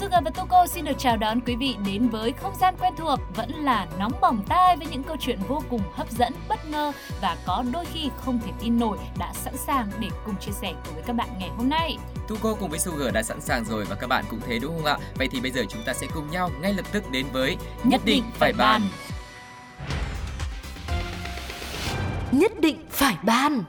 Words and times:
Sugar 0.00 0.24
và 0.24 0.30
Tuko 0.30 0.66
xin 0.66 0.84
được 0.84 0.98
chào 0.98 1.16
đón 1.16 1.40
quý 1.40 1.56
vị 1.56 1.76
đến 1.86 2.08
với 2.08 2.32
không 2.32 2.54
gian 2.60 2.74
quen 2.80 2.92
thuộc 2.96 3.18
vẫn 3.36 3.50
là 3.50 3.86
nóng 3.98 4.12
bỏng 4.20 4.42
tai 4.48 4.76
với 4.76 4.86
những 4.90 5.02
câu 5.02 5.16
chuyện 5.20 5.38
vô 5.48 5.62
cùng 5.70 5.80
hấp 5.92 6.10
dẫn, 6.10 6.32
bất 6.48 6.66
ngờ 6.66 6.92
và 7.20 7.36
có 7.46 7.64
đôi 7.72 7.84
khi 7.84 8.10
không 8.16 8.38
thể 8.46 8.52
tin 8.60 8.78
nổi 8.78 8.98
đã 9.18 9.32
sẵn 9.34 9.56
sàng 9.56 9.90
để 10.00 10.08
cùng 10.26 10.36
chia 10.36 10.52
sẻ 10.52 10.72
cùng 10.84 10.94
với 10.94 11.02
các 11.06 11.16
bạn 11.16 11.28
ngày 11.38 11.50
hôm 11.56 11.68
nay. 11.68 11.96
Tuko 12.28 12.54
cùng 12.54 12.70
với 12.70 12.78
Sugar 12.78 13.14
đã 13.14 13.22
sẵn 13.22 13.40
sàng 13.40 13.64
rồi 13.64 13.84
và 13.84 13.94
các 13.94 14.06
bạn 14.06 14.24
cũng 14.30 14.40
thế 14.46 14.58
đúng 14.58 14.76
không 14.76 14.84
ạ? 14.84 14.98
Vậy 15.14 15.28
thì 15.32 15.40
bây 15.40 15.50
giờ 15.50 15.62
chúng 15.68 15.82
ta 15.82 15.94
sẽ 15.94 16.06
cùng 16.14 16.30
nhau 16.30 16.50
ngay 16.60 16.74
lập 16.74 16.86
tức 16.92 17.10
đến 17.10 17.26
với 17.32 17.56
Nhất 17.84 18.00
định 18.04 18.24
phải 18.34 18.52
bàn. 18.52 18.82
Nhất 22.32 22.52
định 22.60 22.86
phải 22.90 23.16
ban 23.22 23.64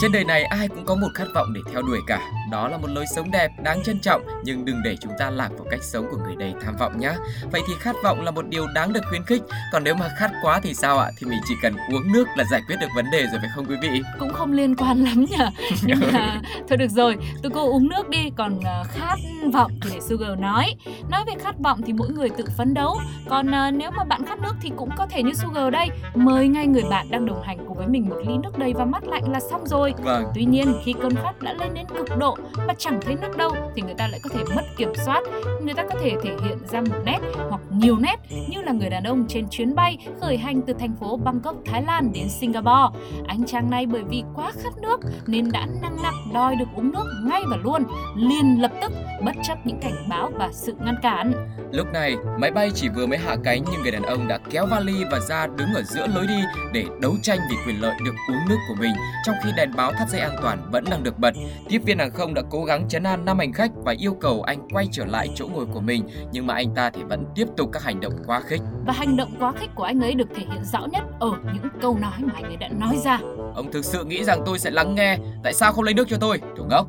Trên 0.00 0.12
đời 0.12 0.24
này 0.24 0.44
ai 0.44 0.68
cũng 0.68 0.84
có 0.84 0.94
một 0.94 1.08
khát 1.14 1.24
vọng 1.34 1.52
để 1.52 1.60
theo 1.72 1.82
đuổi 1.82 2.00
cả. 2.06 2.20
Đó 2.50 2.68
là 2.68 2.76
một 2.76 2.90
lối 2.90 3.04
sống 3.16 3.30
đẹp, 3.30 3.50
đáng 3.62 3.82
trân 3.82 4.00
trọng, 4.00 4.22
nhưng 4.44 4.64
đừng 4.64 4.82
để 4.84 4.96
chúng 5.00 5.12
ta 5.18 5.30
lạc 5.30 5.48
vào 5.58 5.66
cách 5.70 5.82
sống 5.82 6.06
của 6.10 6.16
người 6.16 6.36
đầy 6.36 6.54
tham 6.64 6.76
vọng 6.76 7.00
nhé. 7.00 7.12
Vậy 7.52 7.62
thì 7.68 7.74
khát 7.80 7.96
vọng 8.04 8.20
là 8.20 8.30
một 8.30 8.48
điều 8.48 8.66
đáng 8.74 8.92
được 8.92 9.00
khuyến 9.08 9.24
khích. 9.24 9.42
Còn 9.72 9.84
nếu 9.84 9.94
mà 9.94 10.08
khát 10.18 10.30
quá 10.42 10.60
thì 10.62 10.74
sao 10.74 10.98
ạ? 10.98 11.10
Thì 11.18 11.26
mình 11.26 11.38
chỉ 11.48 11.54
cần 11.62 11.76
uống 11.92 12.12
nước 12.12 12.28
là 12.36 12.44
giải 12.50 12.62
quyết 12.66 12.76
được 12.80 12.86
vấn 12.94 13.04
đề 13.12 13.26
rồi 13.26 13.38
phải 13.40 13.48
không 13.54 13.64
quý 13.68 13.76
vị? 13.82 14.02
Cũng 14.18 14.32
không 14.32 14.52
liên 14.52 14.76
quan 14.76 15.04
lắm 15.04 15.24
nhỉ. 15.24 15.44
Nhưng 15.82 15.98
mà 16.12 16.40
thôi 16.68 16.76
được 16.76 16.90
rồi, 16.90 17.16
tôi 17.42 17.52
cô 17.54 17.72
uống 17.72 17.88
nước 17.88 18.08
đi, 18.08 18.30
còn 18.36 18.58
uh, 18.58 18.86
khát 18.88 19.16
vọng 19.52 19.72
thì 19.82 19.90
để 19.94 20.00
Sugar 20.00 20.38
nói. 20.38 20.74
Nói 21.10 21.24
về 21.26 21.32
khát 21.40 21.58
vọng 21.58 21.80
thì 21.86 21.92
mỗi 21.92 22.08
người 22.08 22.28
tự 22.30 22.44
phấn 22.56 22.74
đấu. 22.74 22.98
Còn 23.28 23.46
uh, 23.46 23.74
nếu 23.74 23.90
mà 23.90 24.04
bạn 24.04 24.26
khát 24.26 24.38
nước 24.40 24.54
thì 24.60 24.72
cũng 24.76 24.90
có 24.96 25.06
thể 25.06 25.22
như 25.22 25.32
Sugar 25.34 25.72
đây, 25.72 25.88
mời 26.14 26.48
ngay 26.48 26.66
người 26.66 26.84
bạn 26.90 27.10
đang 27.10 27.26
đồng 27.26 27.42
hành 27.42 27.58
cùng 27.68 27.76
với 27.76 27.86
mình 27.86 28.08
một 28.08 28.16
ly 28.26 28.34
nước 28.42 28.58
đầy 28.58 28.74
và 28.74 28.84
mát 28.84 29.04
lạnh 29.08 29.32
là 29.32 29.40
xong 29.50 29.66
rồi. 29.66 29.87
Vâng, 29.96 30.24
Tuy 30.34 30.44
nhiên 30.44 30.74
khi 30.84 30.94
cơn 31.02 31.14
khát 31.14 31.42
đã 31.42 31.52
lên 31.52 31.74
đến 31.74 31.86
cực 31.98 32.18
độ 32.18 32.36
mà 32.66 32.74
chẳng 32.78 33.00
thấy 33.00 33.14
nước 33.14 33.36
đâu 33.36 33.50
thì 33.76 33.82
người 33.82 33.94
ta 33.94 34.08
lại 34.08 34.20
có 34.22 34.30
thể 34.32 34.44
mất 34.56 34.62
kiểm 34.76 34.92
soát. 35.06 35.22
Người 35.62 35.74
ta 35.74 35.82
có 35.82 35.94
thể 36.02 36.14
thể 36.22 36.30
hiện 36.44 36.58
ra 36.70 36.80
một 36.80 36.96
nét 37.04 37.18
hoặc 37.48 37.60
nhiều 37.70 37.98
nét 37.98 38.16
như 38.48 38.62
là 38.62 38.72
người 38.72 38.90
đàn 38.90 39.04
ông 39.04 39.24
trên 39.28 39.48
chuyến 39.50 39.74
bay 39.74 39.98
khởi 40.20 40.36
hành 40.36 40.62
từ 40.66 40.72
thành 40.72 40.96
phố 41.00 41.16
Bangkok, 41.16 41.56
Thái 41.66 41.82
Lan 41.82 42.12
đến 42.12 42.28
Singapore. 42.28 42.98
Anh 43.26 43.44
chàng 43.46 43.70
này 43.70 43.86
bởi 43.86 44.02
vì 44.02 44.22
quá 44.34 44.52
khát 44.62 44.78
nước 44.82 45.00
nên 45.26 45.52
đã 45.52 45.66
năng 45.82 46.02
nặc 46.02 46.14
đòi 46.34 46.56
được 46.56 46.68
uống 46.76 46.92
nước 46.92 47.04
ngay 47.24 47.42
và 47.50 47.56
luôn, 47.56 47.82
liền 48.16 48.62
lập 48.62 48.72
tức 48.82 48.92
bất 49.24 49.36
chấp 49.42 49.66
những 49.66 49.78
cảnh 49.80 50.08
báo 50.08 50.30
và 50.38 50.48
sự 50.52 50.74
ngăn 50.80 50.96
cản. 51.02 51.32
lúc 51.72 51.92
này 51.92 52.16
máy 52.38 52.50
bay 52.50 52.70
chỉ 52.74 52.88
vừa 52.88 53.06
mới 53.06 53.18
hạ 53.18 53.36
cánh 53.44 53.64
nhưng 53.72 53.82
người 53.82 53.90
đàn 53.90 54.02
ông 54.02 54.28
đã 54.28 54.38
kéo 54.50 54.66
vali 54.66 55.04
và 55.10 55.20
ra 55.20 55.46
đứng 55.46 55.74
ở 55.74 55.82
giữa 55.82 56.06
lối 56.06 56.26
đi 56.26 56.42
để 56.72 56.84
đấu 57.00 57.14
tranh 57.22 57.38
vì 57.50 57.56
quyền 57.66 57.80
lợi 57.80 57.94
được 58.04 58.14
uống 58.28 58.48
nước 58.48 58.56
của 58.68 58.74
mình 58.80 58.92
trong 59.26 59.34
khi 59.44 59.50
đèn 59.56 59.70
báo 59.76 59.92
thắt 59.92 60.08
dây 60.08 60.20
an 60.20 60.36
toàn 60.42 60.58
vẫn 60.72 60.84
đang 60.90 61.02
được 61.02 61.18
bật. 61.18 61.34
Tiếp 61.68 61.78
viên 61.84 61.98
hàng 61.98 62.10
không 62.10 62.34
đã 62.34 62.42
cố 62.50 62.64
gắng 62.64 62.88
chấn 62.88 63.02
an 63.02 63.24
năm 63.24 63.38
hành 63.38 63.52
khách 63.52 63.70
và 63.84 63.94
yêu 63.98 64.14
cầu 64.14 64.42
anh 64.42 64.68
quay 64.68 64.88
trở 64.92 65.04
lại 65.04 65.28
chỗ 65.34 65.48
ngồi 65.48 65.66
của 65.66 65.80
mình 65.80 66.08
nhưng 66.32 66.46
mà 66.46 66.54
anh 66.54 66.74
ta 66.74 66.90
thì 66.90 67.02
vẫn 67.02 67.24
tiếp 67.34 67.46
tục 67.56 67.70
các 67.72 67.82
hành 67.82 68.00
động 68.00 68.12
quá 68.26 68.40
khích. 68.40 68.60
Và 68.86 68.92
hành 68.92 69.16
động 69.16 69.34
quá 69.40 69.52
khích 69.52 69.70
của 69.74 69.84
anh 69.84 70.00
ấy 70.00 70.14
được 70.14 70.28
thể 70.34 70.42
hiện 70.52 70.64
rõ 70.64 70.86
nhất 70.86 71.02
ở 71.20 71.30
những 71.54 71.68
câu 71.82 71.98
nói 72.00 72.12
mà 72.20 72.32
anh 72.34 72.44
ấy 72.44 72.56
đã 72.56 72.68
nói 72.68 72.96
ra. 73.04 73.18
Ông 73.54 73.72
thực 73.72 73.84
sự 73.84 74.04
nghĩ 74.04 74.24
rằng 74.24 74.42
tôi 74.46 74.58
sẽ 74.58 74.70
lắng 74.70 74.94
nghe, 74.94 75.18
tại 75.42 75.54
sao 75.54 75.72
không 75.72 75.84
lấy 75.84 75.94
nước 75.94 76.08
cho 76.08 76.16
tôi? 76.20 76.40
Thủ 76.56 76.64
ngốc, 76.70 76.86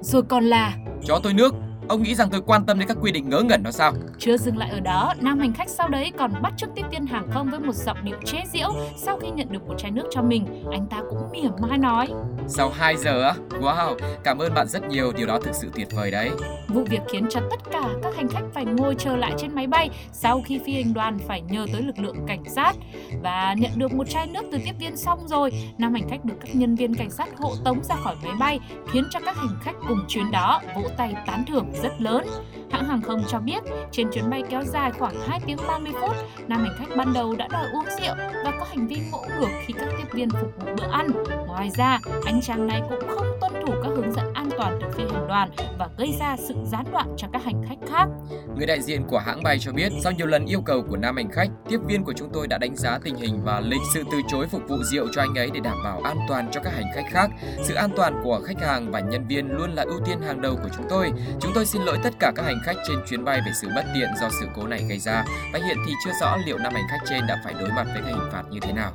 Rồi 0.00 0.22
còn 0.22 0.44
là 0.44 0.72
cho 1.04 1.20
tôi 1.22 1.32
nước. 1.32 1.54
Ông 1.90 2.02
nghĩ 2.02 2.14
rằng 2.14 2.28
tôi 2.30 2.40
quan 2.46 2.64
tâm 2.66 2.78
đến 2.78 2.88
các 2.88 2.96
quy 3.00 3.12
định 3.12 3.28
ngớ 3.28 3.42
ngẩn 3.42 3.62
đó 3.62 3.70
sao? 3.70 3.92
Chưa 4.18 4.36
dừng 4.36 4.56
lại 4.56 4.70
ở 4.70 4.80
đó, 4.80 5.14
nam 5.20 5.38
hành 5.38 5.52
khách 5.52 5.68
sau 5.68 5.88
đấy 5.88 6.12
còn 6.18 6.32
bắt 6.42 6.52
chước 6.56 6.70
tiếp 6.74 6.82
viên 6.90 7.06
hàng 7.06 7.28
không 7.30 7.50
với 7.50 7.60
một 7.60 7.74
giọng 7.74 7.96
điệu 8.04 8.16
chế 8.24 8.42
giễu 8.52 8.68
sau 8.96 9.18
khi 9.18 9.30
nhận 9.30 9.52
được 9.52 9.68
một 9.68 9.74
chai 9.78 9.90
nước 9.90 10.04
cho 10.10 10.22
mình. 10.22 10.64
Anh 10.72 10.86
ta 10.86 10.96
cũng 11.10 11.18
mỉa 11.32 11.48
mai 11.68 11.78
nói. 11.78 12.08
Sau 12.48 12.70
2 12.70 12.96
giờ 12.96 13.22
á? 13.22 13.34
Wow, 13.60 13.96
cảm 14.24 14.38
ơn 14.38 14.54
bạn 14.54 14.68
rất 14.68 14.88
nhiều, 14.88 15.12
điều 15.16 15.26
đó 15.26 15.38
thực 15.40 15.54
sự 15.54 15.70
tuyệt 15.74 15.88
vời 15.90 16.10
đấy. 16.10 16.30
Vụ 16.68 16.84
việc 16.84 17.00
khiến 17.12 17.26
cho 17.30 17.40
tất 17.50 17.70
cả 17.70 17.88
các 18.02 18.16
hành 18.16 18.28
khách 18.28 18.44
phải 18.54 18.64
ngồi 18.64 18.94
chờ 18.98 19.16
lại 19.16 19.32
trên 19.38 19.54
máy 19.54 19.66
bay 19.66 19.90
sau 20.12 20.42
khi 20.46 20.60
phi 20.66 20.72
hành 20.72 20.94
đoàn 20.94 21.18
phải 21.28 21.40
nhờ 21.40 21.66
tới 21.72 21.82
lực 21.82 21.98
lượng 21.98 22.16
cảnh 22.26 22.44
sát. 22.54 22.72
Và 23.22 23.54
nhận 23.58 23.70
được 23.76 23.92
một 23.92 24.08
chai 24.08 24.26
nước 24.26 24.42
từ 24.52 24.58
tiếp 24.64 24.74
viên 24.78 24.96
xong 24.96 25.28
rồi, 25.28 25.50
nam 25.78 25.94
hành 25.94 26.08
khách 26.08 26.24
được 26.24 26.34
các 26.40 26.56
nhân 26.56 26.74
viên 26.74 26.94
cảnh 26.94 27.10
sát 27.10 27.28
hộ 27.38 27.54
tống 27.64 27.84
ra 27.84 27.94
khỏi 27.94 28.14
máy 28.22 28.32
bay 28.40 28.60
khiến 28.92 29.04
cho 29.10 29.20
các 29.26 29.36
hành 29.36 29.58
khách 29.62 29.74
cùng 29.88 30.04
chuyến 30.08 30.30
đó 30.30 30.60
vỗ 30.76 30.82
tay 30.96 31.14
tán 31.26 31.44
thưởng 31.48 31.66
rất 31.82 31.92
lớn. 31.98 32.26
Hãng 32.70 32.84
hàng 32.84 33.02
không 33.02 33.24
cho 33.28 33.38
biết 33.38 33.62
trên 33.92 34.10
chuyến 34.12 34.30
bay 34.30 34.42
kéo 34.50 34.62
dài 34.62 34.92
khoảng 34.98 35.14
2 35.26 35.40
tiếng 35.46 35.56
30 35.68 35.92
phút, 36.00 36.16
nam 36.48 36.64
hành 36.64 36.76
khách 36.78 36.96
ban 36.96 37.12
đầu 37.12 37.34
đã 37.36 37.48
đòi 37.48 37.66
uống 37.72 37.84
rượu 37.84 38.14
và 38.44 38.52
có 38.58 38.66
hành 38.68 38.86
vi 38.86 38.96
ngỗ 39.12 39.22
ngược 39.38 39.50
khi 39.66 39.74
các 39.78 39.88
tiếp 39.98 40.08
viên 40.12 40.30
phục 40.30 40.52
vụ 40.60 40.72
bữa 40.76 40.90
ăn. 40.90 41.10
Ngoài 41.46 41.70
ra, 41.76 41.98
anh 42.24 42.40
chàng 42.42 42.66
này 42.66 42.82
cũng 42.90 43.08
không 43.08 43.26
tuân 43.40 43.52
thủ 43.66 43.72
các 43.82 43.90
hướng 43.96 44.12
dẫn 44.12 44.34
toàn 44.60 44.78
từ 44.80 44.88
phi 44.94 45.04
hành 45.12 45.28
đoàn 45.28 45.50
và 45.78 45.88
gây 45.98 46.14
ra 46.20 46.36
sự 46.48 46.54
gián 46.64 46.84
đoạn 46.92 47.06
cho 47.16 47.28
các 47.32 47.44
hành 47.44 47.62
khách 47.68 47.78
khác. 47.88 48.08
Người 48.56 48.66
đại 48.66 48.82
diện 48.82 49.02
của 49.08 49.18
hãng 49.18 49.42
bay 49.42 49.58
cho 49.58 49.72
biết, 49.72 49.92
sau 50.02 50.12
nhiều 50.12 50.26
lần 50.26 50.46
yêu 50.46 50.60
cầu 50.60 50.82
của 50.88 50.96
nam 50.96 51.16
hành 51.16 51.30
khách, 51.30 51.48
tiếp 51.68 51.78
viên 51.86 52.04
của 52.04 52.12
chúng 52.16 52.28
tôi 52.32 52.46
đã 52.46 52.58
đánh 52.58 52.76
giá 52.76 52.98
tình 53.04 53.16
hình 53.16 53.40
và 53.44 53.60
lịch 53.60 53.80
sự 53.94 54.04
từ 54.12 54.18
chối 54.28 54.46
phục 54.46 54.62
vụ 54.68 54.76
rượu 54.82 55.06
cho 55.12 55.22
anh 55.22 55.34
ấy 55.34 55.50
để 55.54 55.60
đảm 55.60 55.76
bảo 55.84 56.00
an 56.04 56.16
toàn 56.28 56.48
cho 56.52 56.60
các 56.64 56.72
hành 56.74 56.92
khách 56.94 57.10
khác. 57.10 57.30
Sự 57.62 57.74
an 57.74 57.90
toàn 57.96 58.20
của 58.24 58.40
khách 58.44 58.60
hàng 58.60 58.90
và 58.90 59.00
nhân 59.00 59.26
viên 59.28 59.50
luôn 59.50 59.70
là 59.70 59.82
ưu 59.82 60.00
tiên 60.04 60.20
hàng 60.22 60.40
đầu 60.42 60.56
của 60.62 60.68
chúng 60.76 60.86
tôi. 60.88 61.12
Chúng 61.40 61.52
tôi 61.54 61.66
xin 61.66 61.82
lỗi 61.82 61.98
tất 62.02 62.14
cả 62.18 62.32
các 62.36 62.42
hành 62.42 62.60
khách 62.64 62.76
trên 62.88 62.96
chuyến 63.08 63.24
bay 63.24 63.40
về 63.46 63.52
sự 63.60 63.68
bất 63.74 63.84
tiện 63.94 64.08
do 64.20 64.28
sự 64.40 64.46
cố 64.56 64.66
này 64.66 64.84
gây 64.88 64.98
ra 64.98 65.24
và 65.52 65.58
hiện 65.66 65.76
thì 65.86 65.92
chưa 66.04 66.12
rõ 66.20 66.36
liệu 66.46 66.58
năm 66.58 66.74
hành 66.74 66.84
khách 66.90 67.04
trên 67.08 67.26
đã 67.26 67.40
phải 67.44 67.54
đối 67.60 67.70
mặt 67.70 67.84
với 67.84 68.02
các 68.02 68.08
hình 68.08 68.30
phạt 68.32 68.42
như 68.50 68.58
thế 68.62 68.72
nào. 68.72 68.92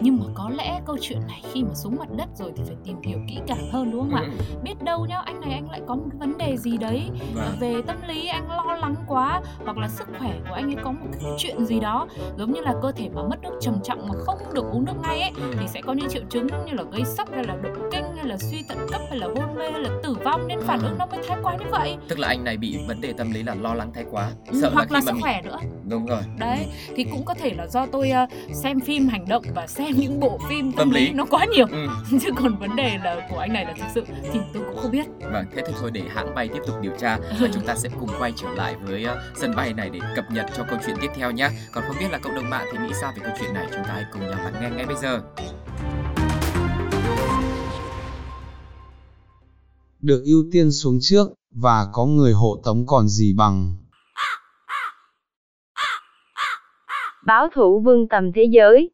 Nhưng 0.00 0.16
mà 0.16 0.24
có 0.34 0.50
lẽ 0.56 0.80
câu 0.86 0.96
chuyện 1.00 1.20
này 1.28 1.42
khi 1.52 1.62
mà 1.62 1.74
xuống 1.74 1.96
mặt 1.96 2.08
đất 2.16 2.28
rồi 2.34 2.52
thì 2.56 2.62
phải 2.66 2.76
tìm 2.84 3.02
hiểu 3.02 3.18
kỹ 3.28 3.38
càng 3.46 3.70
hơn 3.72 3.90
đúng 3.90 4.00
không 4.00 4.14
ạ? 4.14 4.22
Ừ, 4.38 4.54
Biết 4.62 4.82
đâu 4.82 5.06
nhá, 5.08 5.20
anh 5.24 5.40
này 5.40 5.50
anh 5.52 5.70
lại 5.70 5.80
có 5.88 5.94
một 5.94 6.04
cái 6.10 6.18
vấn 6.18 6.38
đề 6.38 6.56
gì 6.56 6.76
đấy 6.76 7.10
vâng. 7.34 7.56
về 7.60 7.74
tâm 7.86 7.96
lý 8.08 8.26
anh 8.28 8.48
lo 8.50 8.76
lắng 8.80 8.94
quá 9.06 9.40
hoặc 9.64 9.78
là 9.78 9.88
sức 9.88 10.08
khỏe 10.18 10.30
của 10.48 10.54
anh 10.54 10.68
ấy 10.74 10.76
có 10.84 10.90
một 10.92 11.06
cái 11.12 11.30
chuyện 11.38 11.64
gì 11.64 11.80
đó 11.80 12.06
giống 12.38 12.52
như 12.52 12.60
là 12.60 12.74
cơ 12.82 12.92
thể 12.92 13.08
mà 13.14 13.22
mất 13.22 13.42
nước 13.42 13.58
trầm 13.60 13.74
trọng 13.84 14.08
mà 14.08 14.14
không 14.18 14.38
được 14.54 14.64
uống 14.72 14.84
nước 14.84 14.92
ngay 15.02 15.20
ấy 15.20 15.30
Ừ. 15.36 15.54
thì 15.60 15.66
sẽ 15.68 15.80
có 15.82 15.92
những 15.92 16.08
triệu 16.08 16.22
chứng 16.30 16.46
như 16.66 16.72
là 16.72 16.82
gây 16.92 17.04
sốc 17.04 17.28
hay 17.34 17.44
là 17.44 17.56
động 17.62 17.88
kinh 17.92 18.04
hay 18.16 18.24
là 18.26 18.36
suy 18.36 18.62
thận 18.68 18.78
cấp 18.92 19.00
hay 19.10 19.18
là 19.18 19.26
hôn 19.26 19.54
mê 19.56 19.70
hay 19.70 19.80
là 19.80 19.90
tử 20.02 20.14
vong 20.24 20.48
nên 20.48 20.58
phản 20.60 20.80
Ừ. 20.80 20.86
ứng 20.88 20.98
nó 20.98 21.06
mới 21.06 21.20
thái 21.28 21.36
quá 21.42 21.56
như 21.56 21.66
vậy 21.70 21.96
Tức 22.08 22.18
là 22.18 22.28
anh 22.28 22.44
này 22.44 22.56
bị 22.56 22.78
vấn 22.88 23.00
đề 23.00 23.12
tâm 23.12 23.30
lý 23.32 23.42
là 23.42 23.54
lo 23.54 23.74
lắng 23.74 23.90
thái 23.94 24.04
quá, 24.10 24.30
Ừ, 24.52 24.58
sợ 24.62 24.70
hoặc 24.74 24.90
là 24.92 25.00
khi 25.00 25.06
sức 25.06 25.12
mình 25.12 25.22
khỏe 25.22 25.42
nữa 25.42 25.58
đúng 25.88 26.06
rồi. 26.06 26.22
đấy 26.38 26.66
thì 26.96 27.04
cũng 27.04 27.24
có 27.24 27.34
thể 27.34 27.54
là 27.58 27.66
do 27.66 27.86
tôi 27.86 28.10
ờ, 28.10 28.26
xem 28.54 28.80
phim 28.80 29.08
hành 29.08 29.24
động 29.28 29.42
và 29.54 29.66
xem 29.66 29.92
những 29.96 30.20
bộ 30.20 30.38
phim 30.48 30.72
tâm, 30.72 30.78
Tâm 30.78 30.90
lý 30.90 31.06
lý. 31.06 31.12
nó 31.12 31.24
quá 31.30 31.44
nhiều 31.44 31.66
Ừ. 31.70 31.86
chứ 32.22 32.30
còn 32.36 32.56
vấn 32.56 32.76
đề 32.76 32.98
là 33.04 33.28
của 33.30 33.38
anh 33.38 33.52
này 33.52 33.64
là 33.64 33.72
thực 33.78 33.86
sự 33.94 34.04
thì 34.32 34.40
tôi 34.52 34.62
cũng 34.68 34.76
không 34.76 34.87
biết 34.88 35.06
Vâng, 35.32 35.44
thế 35.54 35.62
thì 35.66 35.72
thôi 35.80 35.90
để 35.90 36.02
hãng 36.08 36.34
bay 36.34 36.48
tiếp 36.48 36.60
tục 36.66 36.76
điều 36.80 36.92
tra 36.98 37.18
và 37.40 37.48
chúng 37.54 37.66
ta 37.66 37.76
sẽ 37.76 37.88
cùng 38.00 38.10
quay 38.18 38.32
trở 38.36 38.48
lại 38.50 38.76
với 38.82 39.04
ờ, 39.04 39.22
sân 39.36 39.56
bay 39.56 39.72
này 39.72 39.90
để 39.90 40.00
cập 40.16 40.24
nhật 40.30 40.46
cho 40.56 40.64
câu 40.70 40.78
chuyện 40.86 40.96
tiếp 41.00 41.10
theo 41.14 41.30
nhé. 41.30 41.50
Còn 41.72 41.84
không 41.86 41.96
biết 42.00 42.08
là 42.10 42.18
cộng 42.18 42.34
đồng 42.34 42.50
mạng 42.50 42.66
thì 42.72 42.78
nghĩ 42.78 42.92
sao 43.00 43.12
về 43.16 43.22
câu 43.24 43.36
chuyện 43.40 43.54
này 43.54 43.66
chúng 43.72 43.84
ta 43.84 43.92
hãy 43.92 44.04
cùng 44.12 44.22
nhau 44.22 44.40
lắng 44.44 44.54
nghe 44.60 44.70
ngay 44.70 44.86
bây 44.86 44.96
giờ. 44.96 45.20
được 50.00 50.22
ưu 50.24 50.44
tiên 50.52 50.72
xuống 50.72 50.98
trước, 51.02 51.28
và 51.50 51.86
có 51.92 52.04
người 52.04 52.32
hộ 52.32 52.60
tống 52.64 52.86
còn 52.86 53.08
gì 53.08 53.32
bằng. 53.36 53.76
Báo 57.26 57.48
thủ 57.54 57.80
vương 57.84 58.08
tầm 58.08 58.32
thế 58.32 58.44
giới. 58.50 58.90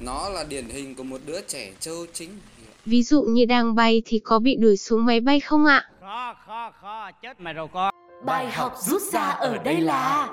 Nó 0.00 0.28
là 0.28 0.44
điển 0.44 0.68
hình 0.68 0.94
của 0.94 1.04
một 1.04 1.20
đứa 1.26 1.40
trẻ 1.48 1.72
trâu 1.80 2.06
chính. 2.12 2.30
Ví 2.86 3.02
dụ 3.02 3.22
như 3.22 3.44
đang 3.44 3.74
bay 3.74 4.02
thì 4.04 4.18
có 4.18 4.38
bị 4.38 4.56
đuổi 4.56 4.76
xuống 4.76 5.04
máy 5.06 5.20
bay 5.20 5.40
không 5.40 5.66
ạ? 5.66 5.84
khó 6.00 6.34
khó 6.46 6.70
khó 6.80 7.10
chết 7.22 7.40
mày 7.40 7.54
rồi 7.54 7.68
con 7.72 7.94
Bài 8.26 8.50
học 8.50 8.74
rút 8.78 9.02
ra 9.02 9.20
ở 9.20 9.58
đây 9.58 9.80
là 9.80 10.28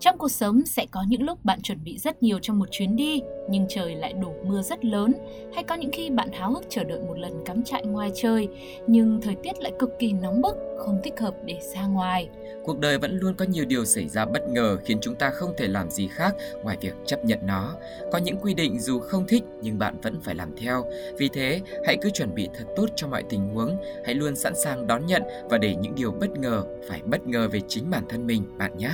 trong 0.00 0.18
cuộc 0.18 0.30
sống 0.30 0.62
sẽ 0.66 0.86
có 0.90 1.04
những 1.08 1.22
lúc 1.22 1.44
bạn 1.44 1.62
chuẩn 1.62 1.84
bị 1.84 1.98
rất 1.98 2.22
nhiều 2.22 2.38
cho 2.42 2.54
một 2.54 2.68
chuyến 2.70 2.96
đi, 2.96 3.22
nhưng 3.50 3.66
trời 3.68 3.94
lại 3.94 4.12
đổ 4.12 4.34
mưa 4.44 4.62
rất 4.62 4.84
lớn, 4.84 5.12
hay 5.54 5.64
có 5.64 5.74
những 5.74 5.90
khi 5.92 6.10
bạn 6.10 6.32
háo 6.32 6.52
hức 6.52 6.62
chờ 6.68 6.84
đợi 6.84 7.00
một 7.00 7.18
lần 7.18 7.32
cắm 7.44 7.62
trại 7.62 7.86
ngoài 7.86 8.10
trời, 8.14 8.48
nhưng 8.86 9.20
thời 9.20 9.34
tiết 9.34 9.62
lại 9.62 9.72
cực 9.78 9.90
kỳ 9.98 10.12
nóng 10.12 10.42
bức, 10.42 10.56
không 10.78 11.00
thích 11.04 11.20
hợp 11.20 11.34
để 11.44 11.58
ra 11.74 11.86
ngoài. 11.86 12.28
Cuộc 12.64 12.78
đời 12.78 12.98
vẫn 12.98 13.18
luôn 13.18 13.34
có 13.34 13.44
nhiều 13.44 13.64
điều 13.64 13.84
xảy 13.84 14.08
ra 14.08 14.24
bất 14.24 14.48
ngờ 14.48 14.78
khiến 14.84 14.98
chúng 15.00 15.14
ta 15.14 15.30
không 15.30 15.54
thể 15.56 15.68
làm 15.68 15.90
gì 15.90 16.08
khác 16.08 16.34
ngoài 16.62 16.76
việc 16.80 16.94
chấp 17.06 17.24
nhận 17.24 17.38
nó. 17.42 17.74
Có 18.12 18.18
những 18.18 18.36
quy 18.42 18.54
định 18.54 18.80
dù 18.80 18.98
không 18.98 19.26
thích 19.26 19.42
nhưng 19.62 19.78
bạn 19.78 20.00
vẫn 20.00 20.20
phải 20.20 20.34
làm 20.34 20.56
theo. 20.56 20.84
Vì 21.16 21.28
thế, 21.28 21.60
hãy 21.86 21.96
cứ 22.02 22.10
chuẩn 22.10 22.34
bị 22.34 22.48
thật 22.54 22.64
tốt 22.76 22.86
cho 22.96 23.08
mọi 23.08 23.22
tình 23.22 23.48
huống, 23.48 23.76
hãy 24.04 24.14
luôn 24.14 24.36
sẵn 24.36 24.52
sàng 24.56 24.86
đón 24.86 25.06
nhận 25.06 25.22
và 25.50 25.58
để 25.58 25.76
những 25.76 25.94
điều 25.94 26.10
bất 26.10 26.38
ngờ 26.38 26.64
phải 26.88 27.02
bất 27.02 27.26
ngờ 27.26 27.48
về 27.52 27.60
chính 27.68 27.90
bản 27.90 28.04
thân 28.08 28.26
mình 28.26 28.58
bạn 28.58 28.78
nhé. 28.78 28.90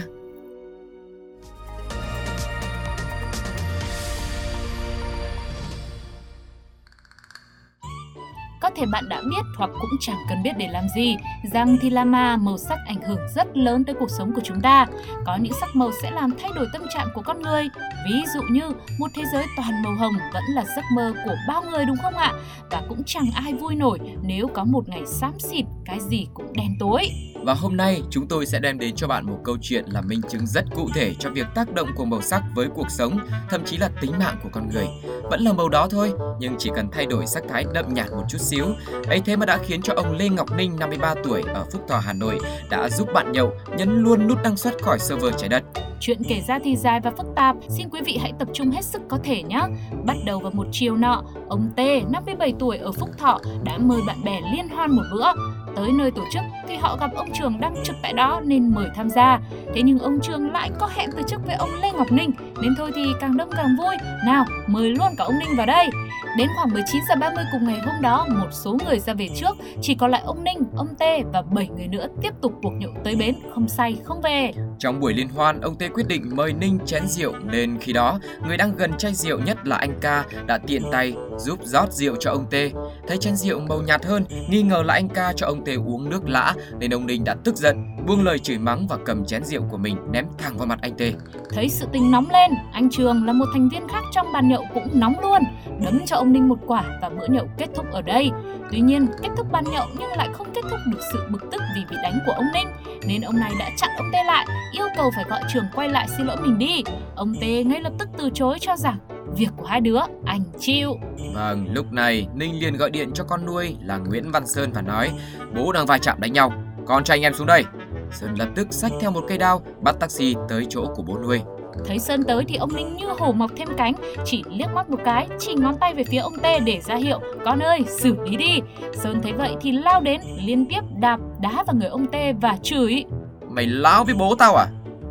Thể 8.76 8.86
bạn 8.86 9.08
đã 9.08 9.22
biết 9.30 9.42
hoặc 9.56 9.70
cũng 9.72 9.90
chẳng 10.00 10.16
cần 10.28 10.42
biết 10.42 10.52
để 10.58 10.68
làm 10.68 10.84
gì 10.96 11.16
rằng 11.52 11.76
thì 11.80 11.90
lama 11.90 12.36
màu 12.36 12.58
sắc 12.58 12.78
ảnh 12.86 13.02
hưởng 13.02 13.20
rất 13.34 13.56
lớn 13.56 13.84
tới 13.84 13.94
cuộc 13.98 14.10
sống 14.10 14.32
của 14.34 14.40
chúng 14.44 14.60
ta. 14.60 14.86
Có 15.26 15.36
những 15.36 15.52
sắc 15.60 15.76
màu 15.76 15.90
sẽ 16.02 16.10
làm 16.10 16.30
thay 16.42 16.50
đổi 16.54 16.66
tâm 16.72 16.82
trạng 16.94 17.08
của 17.14 17.22
con 17.22 17.42
người. 17.42 17.68
Ví 18.08 18.24
dụ 18.34 18.40
như 18.50 18.70
một 18.98 19.10
thế 19.14 19.22
giới 19.32 19.44
toàn 19.56 19.82
màu 19.82 19.94
hồng 19.94 20.14
vẫn 20.32 20.42
là 20.48 20.64
giấc 20.76 20.84
mơ 20.94 21.12
của 21.24 21.34
bao 21.48 21.62
người 21.62 21.84
đúng 21.84 21.96
không 22.02 22.14
ạ? 22.14 22.32
Và 22.70 22.82
cũng 22.88 23.02
chẳng 23.06 23.30
ai 23.34 23.54
vui 23.54 23.74
nổi 23.74 23.98
nếu 24.22 24.48
có 24.54 24.64
một 24.64 24.88
ngày 24.88 25.02
xám 25.06 25.32
xịt, 25.38 25.64
cái 25.84 26.00
gì 26.00 26.26
cũng 26.34 26.52
đen 26.52 26.76
tối. 26.78 27.08
Và 27.42 27.54
hôm 27.54 27.76
nay 27.76 28.02
chúng 28.10 28.28
tôi 28.28 28.46
sẽ 28.46 28.58
đem 28.58 28.78
đến 28.78 28.94
cho 28.96 29.08
bạn 29.08 29.26
một 29.26 29.38
câu 29.44 29.56
chuyện 29.62 29.84
là 29.86 30.00
minh 30.00 30.20
chứng 30.28 30.46
rất 30.46 30.64
cụ 30.74 30.88
thể 30.94 31.14
cho 31.18 31.30
việc 31.30 31.46
tác 31.54 31.72
động 31.74 31.88
của 31.96 32.04
màu 32.04 32.22
sắc 32.22 32.42
với 32.54 32.68
cuộc 32.74 32.90
sống, 32.90 33.18
thậm 33.50 33.64
chí 33.64 33.76
là 33.76 33.90
tính 34.00 34.12
mạng 34.18 34.36
của 34.42 34.48
con 34.52 34.68
người. 34.70 34.86
Vẫn 35.30 35.40
là 35.40 35.52
màu 35.52 35.68
đó 35.68 35.88
thôi, 35.90 36.12
nhưng 36.38 36.54
chỉ 36.58 36.70
cần 36.74 36.88
thay 36.92 37.06
đổi 37.06 37.26
sắc 37.26 37.42
thái 37.48 37.64
đậm 37.74 37.94
nhạt 37.94 38.10
một 38.10 38.24
chút 38.28 38.40
xíu 38.40 38.63
ấy 39.08 39.20
thế 39.25 39.37
mà 39.37 39.46
đã 39.46 39.58
khiến 39.58 39.82
cho 39.82 39.93
ông 39.96 40.16
Lê 40.16 40.28
Ngọc 40.28 40.56
Ninh 40.56 40.76
53 40.78 41.14
tuổi 41.25 41.43
ở 41.55 41.64
Phúc 41.72 41.82
Thọ 41.88 41.99
Hà 41.99 42.12
Nội 42.12 42.38
đã 42.70 42.88
giúp 42.88 43.08
bạn 43.14 43.32
nhậu 43.32 43.52
nhấn 43.78 44.02
luôn 44.02 44.28
nút 44.28 44.38
đăng 44.44 44.56
xuất 44.56 44.82
khỏi 44.82 44.99
server 44.99 45.34
trái 45.37 45.49
đất. 45.49 45.64
Chuyện 46.00 46.22
kể 46.28 46.40
ra 46.40 46.58
thì 46.64 46.76
dài 46.76 47.00
và 47.00 47.11
phức 47.11 47.26
tạp, 47.37 47.56
xin 47.69 47.88
quý 47.90 48.00
vị 48.05 48.19
hãy 48.20 48.32
tập 48.38 48.49
trung 48.52 48.70
hết 48.70 48.84
sức 48.84 49.02
có 49.08 49.19
thể 49.25 49.43
nhé. 49.43 49.61
Bắt 50.05 50.16
đầu 50.25 50.38
vào 50.38 50.50
một 50.50 50.66
chiều 50.72 50.96
nọ, 50.96 51.22
ông 51.49 51.70
T, 51.76 51.81
57 52.11 52.55
tuổi 52.58 52.76
ở 52.76 52.93
Phúc 52.93 53.11
Thọ 53.19 53.40
đã 53.64 53.78
mời 53.78 54.00
bạn 54.06 54.25
bè 54.25 54.40
liên 54.52 54.69
hoan 54.69 54.90
một 54.90 55.02
bữa. 55.12 55.32
Tới 55.76 55.92
nơi 55.92 56.10
tổ 56.10 56.22
chức 56.32 56.42
thì 56.68 56.76
họ 56.76 56.96
gặp 57.00 57.10
ông 57.14 57.28
Trường 57.34 57.60
đang 57.60 57.74
trực 57.84 57.96
tại 58.02 58.12
đó 58.12 58.40
nên 58.44 58.74
mời 58.74 58.86
tham 58.96 59.10
gia. 59.10 59.40
Thế 59.74 59.82
nhưng 59.82 59.98
ông 59.98 60.18
Trường 60.22 60.52
lại 60.52 60.70
có 60.78 60.88
hẹn 60.94 61.10
từ 61.16 61.22
chức 61.28 61.46
với 61.46 61.54
ông 61.54 61.70
Lê 61.82 61.92
Ngọc 61.92 62.12
Ninh, 62.12 62.30
nên 62.62 62.74
thôi 62.78 62.92
thì 62.94 63.02
càng 63.20 63.36
đông 63.36 63.50
càng 63.56 63.76
vui. 63.78 63.96
Nào, 64.26 64.44
mời 64.66 64.90
luôn 64.90 65.08
cả 65.18 65.24
ông 65.24 65.38
Ninh 65.38 65.56
vào 65.56 65.66
đây. 65.66 65.90
Đến 66.38 66.48
khoảng 66.56 66.72
19 66.72 67.02
giờ 67.08 67.14
30 67.20 67.44
cùng 67.52 67.66
ngày 67.66 67.78
hôm 67.78 67.94
đó, 68.02 68.26
một 68.28 68.48
số 68.50 68.76
người 68.86 68.98
ra 68.98 69.14
về 69.14 69.28
trước, 69.36 69.56
chỉ 69.82 69.94
còn 69.94 70.10
lại 70.10 70.22
ông 70.24 70.44
Ninh, 70.44 70.58
ông 70.76 70.88
tê 70.98 71.22
và 71.32 71.42
7 71.42 71.68
người 71.76 71.88
nữa 71.88 72.06
tiếp 72.22 72.30
tục 72.42 72.52
cuộc 72.62 72.72
nhậu 72.78 72.90
tới 73.04 73.16
bến, 73.16 73.34
không 73.54 73.68
say 73.68 73.96
không 74.04 74.20
về. 74.20 74.52
Trong 74.78 75.00
buổi 75.00 75.14
liên 75.14 75.28
hoan, 75.28 75.60
ông 75.60 75.76
Tê 75.76 75.88
quyết 75.88 76.08
định 76.08 76.30
mời 76.36 76.52
Ninh 76.52 76.78
chén 76.86 77.06
rượu 77.06 77.32
nên 77.44 77.78
khi 77.80 77.92
đó, 77.92 78.18
người 78.46 78.56
đang 78.56 78.76
gần 78.76 78.92
chai 78.98 79.14
rượu 79.14 79.38
nhất 79.38 79.66
là 79.66 79.76
anh 79.76 79.98
ca 80.00 80.24
đã 80.46 80.58
tiện 80.58 80.82
tay 80.92 81.14
giúp 81.38 81.58
rót 81.62 81.92
rượu 81.92 82.16
cho 82.20 82.30
ông 82.30 82.46
Tê. 82.50 82.70
Thấy 83.08 83.16
chén 83.16 83.36
rượu 83.36 83.60
màu 83.60 83.82
nhạt 83.82 84.04
hơn, 84.04 84.24
nghi 84.48 84.62
ngờ 84.62 84.82
là 84.86 84.94
anh 84.94 85.08
ca 85.08 85.32
cho 85.36 85.46
ông 85.46 85.63
Tê 85.66 85.75
uống 85.75 86.11
nước 86.11 86.28
lã 86.28 86.55
nên 86.78 86.90
ông 86.90 87.06
Ninh 87.06 87.25
đã 87.25 87.37
tức 87.44 87.56
giận, 87.56 87.76
buông 88.06 88.25
lời 88.25 88.38
chửi 88.38 88.58
mắng 88.58 88.87
và 88.87 88.99
cầm 89.05 89.25
chén 89.25 89.44
rượu 89.44 89.62
của 89.70 89.76
mình 89.76 89.96
ném 90.11 90.25
thẳng 90.38 90.58
vào 90.58 90.66
mặt 90.66 90.78
anh 90.82 90.94
Tê. 90.99 91.12
Thấy 91.50 91.69
sự 91.69 91.87
tình 91.93 92.11
nóng 92.11 92.31
lên, 92.31 92.50
anh 92.72 92.90
Trường 92.90 93.25
là 93.25 93.32
một 93.32 93.46
thành 93.52 93.69
viên 93.69 93.88
khác 93.88 94.02
trong 94.12 94.32
bàn 94.32 94.49
nhậu 94.49 94.64
cũng 94.75 94.88
nóng 94.93 95.14
luôn, 95.22 95.43
đấm 95.84 96.00
cho 96.06 96.16
ông 96.16 96.32
Ninh 96.32 96.49
một 96.49 96.58
quả 96.66 96.84
và 97.02 97.08
bữa 97.08 97.26
nhậu 97.28 97.46
kết 97.58 97.66
thúc 97.75 97.87
ở 97.93 98.02
đây. 98.02 98.31
Tuy 98.72 98.81
nhiên, 98.81 99.06
kết 99.22 99.28
thúc 99.37 99.52
bàn 99.52 99.64
nhậu 99.72 99.87
nhưng 99.99 100.11
lại 100.16 100.28
không 100.32 100.46
kết 100.55 100.62
thúc 100.70 100.81
được 100.93 101.00
sự 101.12 101.19
bực 101.31 101.43
tức 101.52 101.62
vì 101.76 101.82
bị 101.90 101.96
đánh 102.02 102.19
của 102.26 102.32
ông 102.32 102.46
Ninh, 102.55 102.69
nên 103.06 103.22
ông 103.22 103.37
này 103.37 103.52
đã 103.58 103.70
chặn 103.76 103.90
ông 103.96 104.06
Tê 104.12 104.25
lại, 104.25 104.46
yêu 104.72 104.87
cầu 104.96 105.10
phải 105.17 105.25
gọi 105.28 105.40
Trường 105.52 105.64
quay 105.75 105.88
lại 105.88 106.08
xin 106.17 106.26
lỗi 106.26 106.37
mình 106.43 106.58
đi. 106.58 106.82
Ông 107.17 107.34
Tê 107.40 107.64
ngay 107.64 107.81
lập 107.81 107.93
tức 107.99 108.08
từ 108.19 108.31
chối 108.34 108.58
cho 108.60 108.76
rằng 108.76 108.99
việc 109.36 109.48
của 109.56 109.66
hai 109.66 109.81
đứa 109.81 109.98
anh 110.25 110.40
chịu. 110.58 110.94
Vâng, 111.34 111.66
lúc 111.72 111.92
này 111.92 112.26
Ninh 112.34 112.60
liền 112.60 112.76
gọi 112.76 112.90
điện 112.90 113.10
cho 113.14 113.25
con 113.25 113.46
nuôi 113.46 113.76
là 113.81 113.98
Nguyễn 113.98 114.31
Văn 114.31 114.46
Sơn 114.46 114.72
và 114.72 114.82
nói 114.82 115.10
bố 115.56 115.72
đang 115.72 115.86
va 115.86 115.98
chạm 115.98 116.20
đánh 116.20 116.32
nhau, 116.32 116.52
con 116.86 117.04
cho 117.04 117.14
anh 117.14 117.22
em 117.22 117.34
xuống 117.34 117.46
đây. 117.46 117.64
Sơn 118.10 118.34
lập 118.38 118.48
tức 118.54 118.69
xách 118.70 118.92
theo 119.00 119.10
một 119.10 119.25
cây 119.28 119.38
đao 119.38 119.62
bắt 119.81 119.96
taxi 120.00 120.34
tới 120.48 120.66
chỗ 120.69 120.86
của 120.94 121.02
bố 121.02 121.19
nuôi. 121.19 121.40
Thấy 121.86 121.98
Sơn 121.98 122.25
tới 122.25 122.44
thì 122.48 122.56
ông 122.56 122.75
Ninh 122.75 122.96
như 122.96 123.06
hổ 123.19 123.32
mọc 123.32 123.50
thêm 123.56 123.69
cánh, 123.76 123.94
chỉ 124.25 124.42
liếc 124.50 124.75
mắt 124.75 124.90
một 124.90 124.98
cái, 125.04 125.28
chỉ 125.38 125.54
ngón 125.54 125.75
tay 125.81 125.94
về 125.94 126.04
phía 126.04 126.19
ông 126.19 126.32
Tê 126.42 126.60
để 126.60 126.81
ra 126.81 126.94
hiệu, 126.94 127.20
con 127.44 127.58
ơi, 127.58 127.84
xử 127.88 128.16
lý 128.25 128.36
đi. 128.36 128.60
Sơn 128.92 129.22
thấy 129.22 129.32
vậy 129.32 129.56
thì 129.60 129.72
lao 129.72 130.00
đến, 130.00 130.20
liên 130.44 130.66
tiếp 130.66 130.81
đạp, 131.00 131.20
đá 131.40 131.64
vào 131.66 131.76
người 131.76 131.88
ông 131.88 132.06
Tê 132.06 132.32
và 132.32 132.56
chửi. 132.62 133.04
Mày 133.50 133.66
láo 133.66 134.04
với 134.04 134.14
bố 134.14 134.34
tao 134.34 134.56
à? 134.56 134.66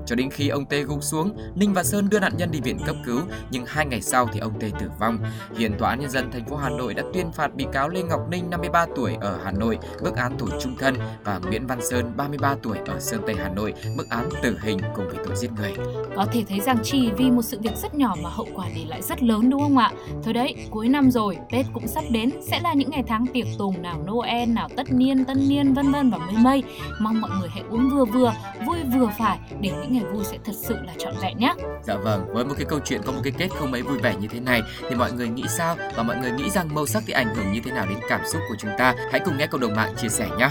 Cho 0.06 0.16
đến 0.16 0.30
khi 0.30 0.50
ông 0.50 0.66
Tê 0.66 0.84
gục 0.84 1.04
xuống, 1.04 1.38
Ninh 1.56 1.74
và 1.74 1.84
Sơn 1.84 2.10
đưa 2.10 2.20
nạn 2.20 2.34
nhân 2.38 2.52
đi 2.52 2.60
viện 2.62 2.78
cấp 2.86 2.96
cứu, 3.06 3.20
nhưng 3.52 3.66
hai 3.68 3.86
ngày 3.86 4.02
sau 4.02 4.28
thì 4.34 4.40
ông 4.40 4.60
Tê 4.60 4.72
tử 4.80 4.90
vong. 5.00 5.18
Hiện 5.58 5.74
Tòa 5.80 5.90
án 5.90 6.00
Nhân 6.00 6.10
dân 6.10 6.32
thành 6.32 6.46
phố 6.46 6.56
Hà 6.56 6.70
Nội 6.70 6.94
đã 6.94 7.04
tuyên 7.14 7.32
phạt 7.32 7.56
bị 7.56 7.66
cáo 7.72 7.90
Lê 7.90 8.02
Ngọc 8.02 8.22
Ninh 8.30 8.50
53 8.50 8.86
tuổi 8.96 9.16
ở 9.22 9.40
Hà 9.44 9.52
Nội 9.52 9.78
mức 10.04 10.16
án 10.16 10.38
tù 10.38 10.48
trung 10.62 10.76
thân 10.80 10.96
và 11.24 11.40
Nguyễn 11.48 11.68
Văn 11.68 11.80
Sơn 11.82 12.12
33 12.18 12.56
tuổi 12.64 12.78
ở 12.88 13.00
Sơn 13.00 13.22
Tây 13.28 13.36
Hà 13.40 13.50
Nội 13.50 13.74
mức 13.98 14.10
án 14.10 14.30
tử 14.44 14.58
hình 14.62 14.80
cùng 14.96 15.08
với 15.08 15.18
tội 15.26 15.36
giết 15.36 15.52
người. 15.58 15.74
Có 16.16 16.26
thể 16.32 16.44
thấy 16.50 16.60
rằng 16.60 16.78
chỉ 16.84 17.12
vì 17.18 17.32
một 17.32 17.42
sự 17.42 17.60
việc 17.60 17.78
rất 17.78 17.96
nhỏ 17.96 18.16
mà 18.24 18.30
hậu 18.30 18.48
quả 18.54 18.68
để 18.76 18.86
lại 18.88 19.02
rất 19.02 19.24
lớn 19.24 19.50
đúng 19.50 19.62
không 19.62 19.78
ạ? 19.78 19.92
Thôi 20.24 20.34
đấy, 20.34 20.56
cuối 20.70 20.90
năm 20.90 21.12
rồi, 21.12 21.38
Tết 21.52 21.66
cũng 21.74 21.88
sắp 21.88 22.04
đến, 22.10 22.30
sẽ 22.52 22.60
là 22.60 22.74
những 22.74 22.90
ngày 22.90 23.04
tháng 23.08 23.26
tiệc 23.34 23.46
tùng 23.58 23.82
nào 23.82 24.06
Noel, 24.08 24.50
nào 24.50 24.70
tất 24.76 24.92
niên, 24.92 25.26
tân 25.26 25.50
niên 25.50 25.74
vân 25.74 25.92
vân 25.92 26.10
và 26.10 26.18
mây 26.18 26.36
mây. 26.38 26.64
Mong 27.00 27.22
mọi 27.22 27.32
người 27.40 27.50
hãy 27.50 27.64
uống 27.70 27.90
vừa 27.90 28.06
vừa, 28.06 28.34
vui 28.68 28.78
vừa 28.96 29.10
phải 29.20 29.40
để 29.62 29.72
những 29.82 29.93
ngày 29.94 30.04
vui 30.14 30.24
sẽ 30.24 30.38
thật 30.44 30.54
sự 30.56 30.76
là 30.86 30.94
trọn 30.98 31.14
vẹn 31.22 31.38
nhé. 31.38 31.54
Dạ 31.84 31.96
vâng, 31.98 32.26
với 32.34 32.46
một 32.46 32.54
cái 32.58 32.66
câu 32.70 32.80
chuyện 32.86 33.02
có 33.06 33.12
một 33.12 33.22
cái 33.24 33.34
kết 33.38 33.48
không 33.60 33.72
mấy 33.72 33.82
vui 33.82 33.98
vẻ 33.98 34.16
như 34.22 34.28
thế 34.28 34.40
này 34.40 34.62
thì 34.90 34.96
mọi 34.96 35.12
người 35.12 35.28
nghĩ 35.28 35.44
sao 35.48 35.76
và 35.96 36.04
mọi 36.04 36.18
người 36.22 36.32
nghĩ 36.32 36.50
rằng 36.50 36.76
màu 36.76 36.86
sắc 36.86 37.04
thì 37.08 37.14
ảnh 37.14 37.36
hưởng 37.36 37.52
như 37.54 37.60
thế 37.64 37.72
nào 37.72 37.86
đến 37.90 38.00
cảm 38.10 38.22
xúc 38.26 38.42
của 38.50 38.56
chúng 38.60 38.72
ta? 38.78 38.96
Hãy 39.12 39.22
cùng 39.26 39.38
nghe 39.38 39.48
cộng 39.48 39.62
đồng 39.62 39.76
mạng 39.76 39.94
chia 39.98 40.10
sẻ 40.10 40.30
nhé. 40.38 40.50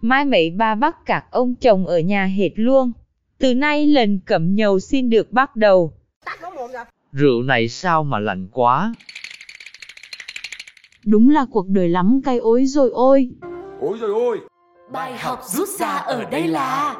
Mai 0.00 0.24
mấy 0.24 0.50
ba 0.50 0.74
bắt 0.74 0.96
các 1.06 1.24
ông 1.30 1.54
chồng 1.54 1.86
ở 1.86 1.98
nhà 1.98 2.24
hết 2.24 2.50
luôn. 2.54 2.92
Từ 3.38 3.54
nay 3.54 3.86
lần 3.86 4.20
cẩm 4.26 4.54
nhầu 4.54 4.80
xin 4.80 5.10
được 5.10 5.32
bắt 5.32 5.56
đầu. 5.56 5.92
Rượu 7.12 7.42
này 7.42 7.68
sao 7.68 8.04
mà 8.04 8.18
lạnh 8.18 8.48
quá? 8.52 8.94
Đúng 11.04 11.30
là 11.30 11.46
cuộc 11.50 11.68
đời 11.68 11.88
lắm 11.88 12.20
cay 12.24 12.38
ối 12.38 12.66
rồi 12.66 12.90
ôi. 12.92 13.30
Ôi 13.80 13.98
rồi 14.00 14.10
ôi 14.10 14.38
Bài 14.92 15.18
học 15.18 15.40
rút 15.44 15.68
ra 15.68 15.88
ở 15.88 16.24
đây 16.24 16.48
là 16.48 16.96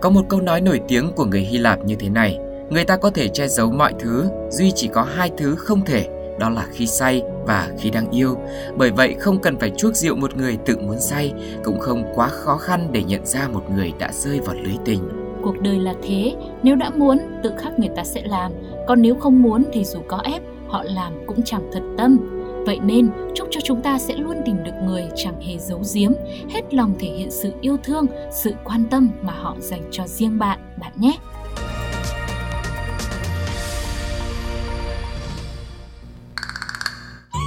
Có 0.00 0.10
một 0.10 0.22
câu 0.28 0.40
nói 0.40 0.60
nổi 0.60 0.80
tiếng 0.88 1.12
của 1.16 1.24
người 1.24 1.40
Hy 1.40 1.58
Lạp 1.58 1.84
như 1.84 1.94
thế 1.98 2.08
này, 2.08 2.38
người 2.70 2.84
ta 2.84 2.96
có 2.96 3.10
thể 3.10 3.28
che 3.28 3.48
giấu 3.48 3.70
mọi 3.70 3.92
thứ, 3.98 4.28
duy 4.50 4.72
chỉ 4.74 4.88
có 4.88 5.02
hai 5.02 5.30
thứ 5.36 5.54
không 5.54 5.84
thể, 5.84 6.08
đó 6.38 6.50
là 6.50 6.66
khi 6.70 6.86
say 6.86 7.22
và 7.46 7.68
khi 7.78 7.90
đang 7.90 8.10
yêu. 8.10 8.38
Bởi 8.76 8.90
vậy 8.90 9.14
không 9.20 9.40
cần 9.40 9.58
phải 9.58 9.70
chuốc 9.70 9.94
rượu 9.94 10.16
một 10.16 10.36
người 10.36 10.56
tự 10.66 10.78
muốn 10.78 11.00
say, 11.00 11.32
cũng 11.64 11.80
không 11.80 12.04
quá 12.14 12.28
khó 12.28 12.56
khăn 12.56 12.88
để 12.92 13.02
nhận 13.02 13.26
ra 13.26 13.48
một 13.48 13.62
người 13.70 13.92
đã 13.98 14.12
rơi 14.12 14.40
vào 14.40 14.54
lưới 14.54 14.76
tình. 14.84 15.08
Cuộc 15.42 15.60
đời 15.60 15.78
là 15.78 15.94
thế, 16.02 16.34
nếu 16.62 16.76
đã 16.76 16.90
muốn, 16.90 17.18
tự 17.42 17.52
khắc 17.58 17.78
người 17.78 17.90
ta 17.96 18.04
sẽ 18.04 18.22
làm. 18.24 18.52
Còn 18.86 19.02
nếu 19.02 19.14
không 19.14 19.42
muốn 19.42 19.64
thì 19.72 19.84
dù 19.84 19.98
có 20.08 20.20
ép, 20.24 20.42
họ 20.68 20.84
làm 20.84 21.12
cũng 21.26 21.42
chẳng 21.44 21.70
thật 21.72 21.82
tâm. 21.98 22.37
Vậy 22.68 22.78
nên, 22.82 23.10
chúc 23.34 23.48
cho 23.50 23.60
chúng 23.64 23.82
ta 23.82 23.98
sẽ 23.98 24.14
luôn 24.16 24.36
tìm 24.44 24.56
được 24.64 24.72
người 24.84 25.04
chẳng 25.16 25.40
hề 25.40 25.58
giấu 25.58 25.82
giếm, 25.94 26.12
hết 26.50 26.74
lòng 26.74 26.94
thể 26.98 27.08
hiện 27.08 27.30
sự 27.30 27.52
yêu 27.60 27.76
thương, 27.82 28.06
sự 28.30 28.54
quan 28.64 28.84
tâm 28.90 29.10
mà 29.22 29.32
họ 29.32 29.56
dành 29.58 29.82
cho 29.90 30.06
riêng 30.06 30.38
bạn, 30.38 30.58
bạn 30.80 30.92
nhé. 30.96 31.12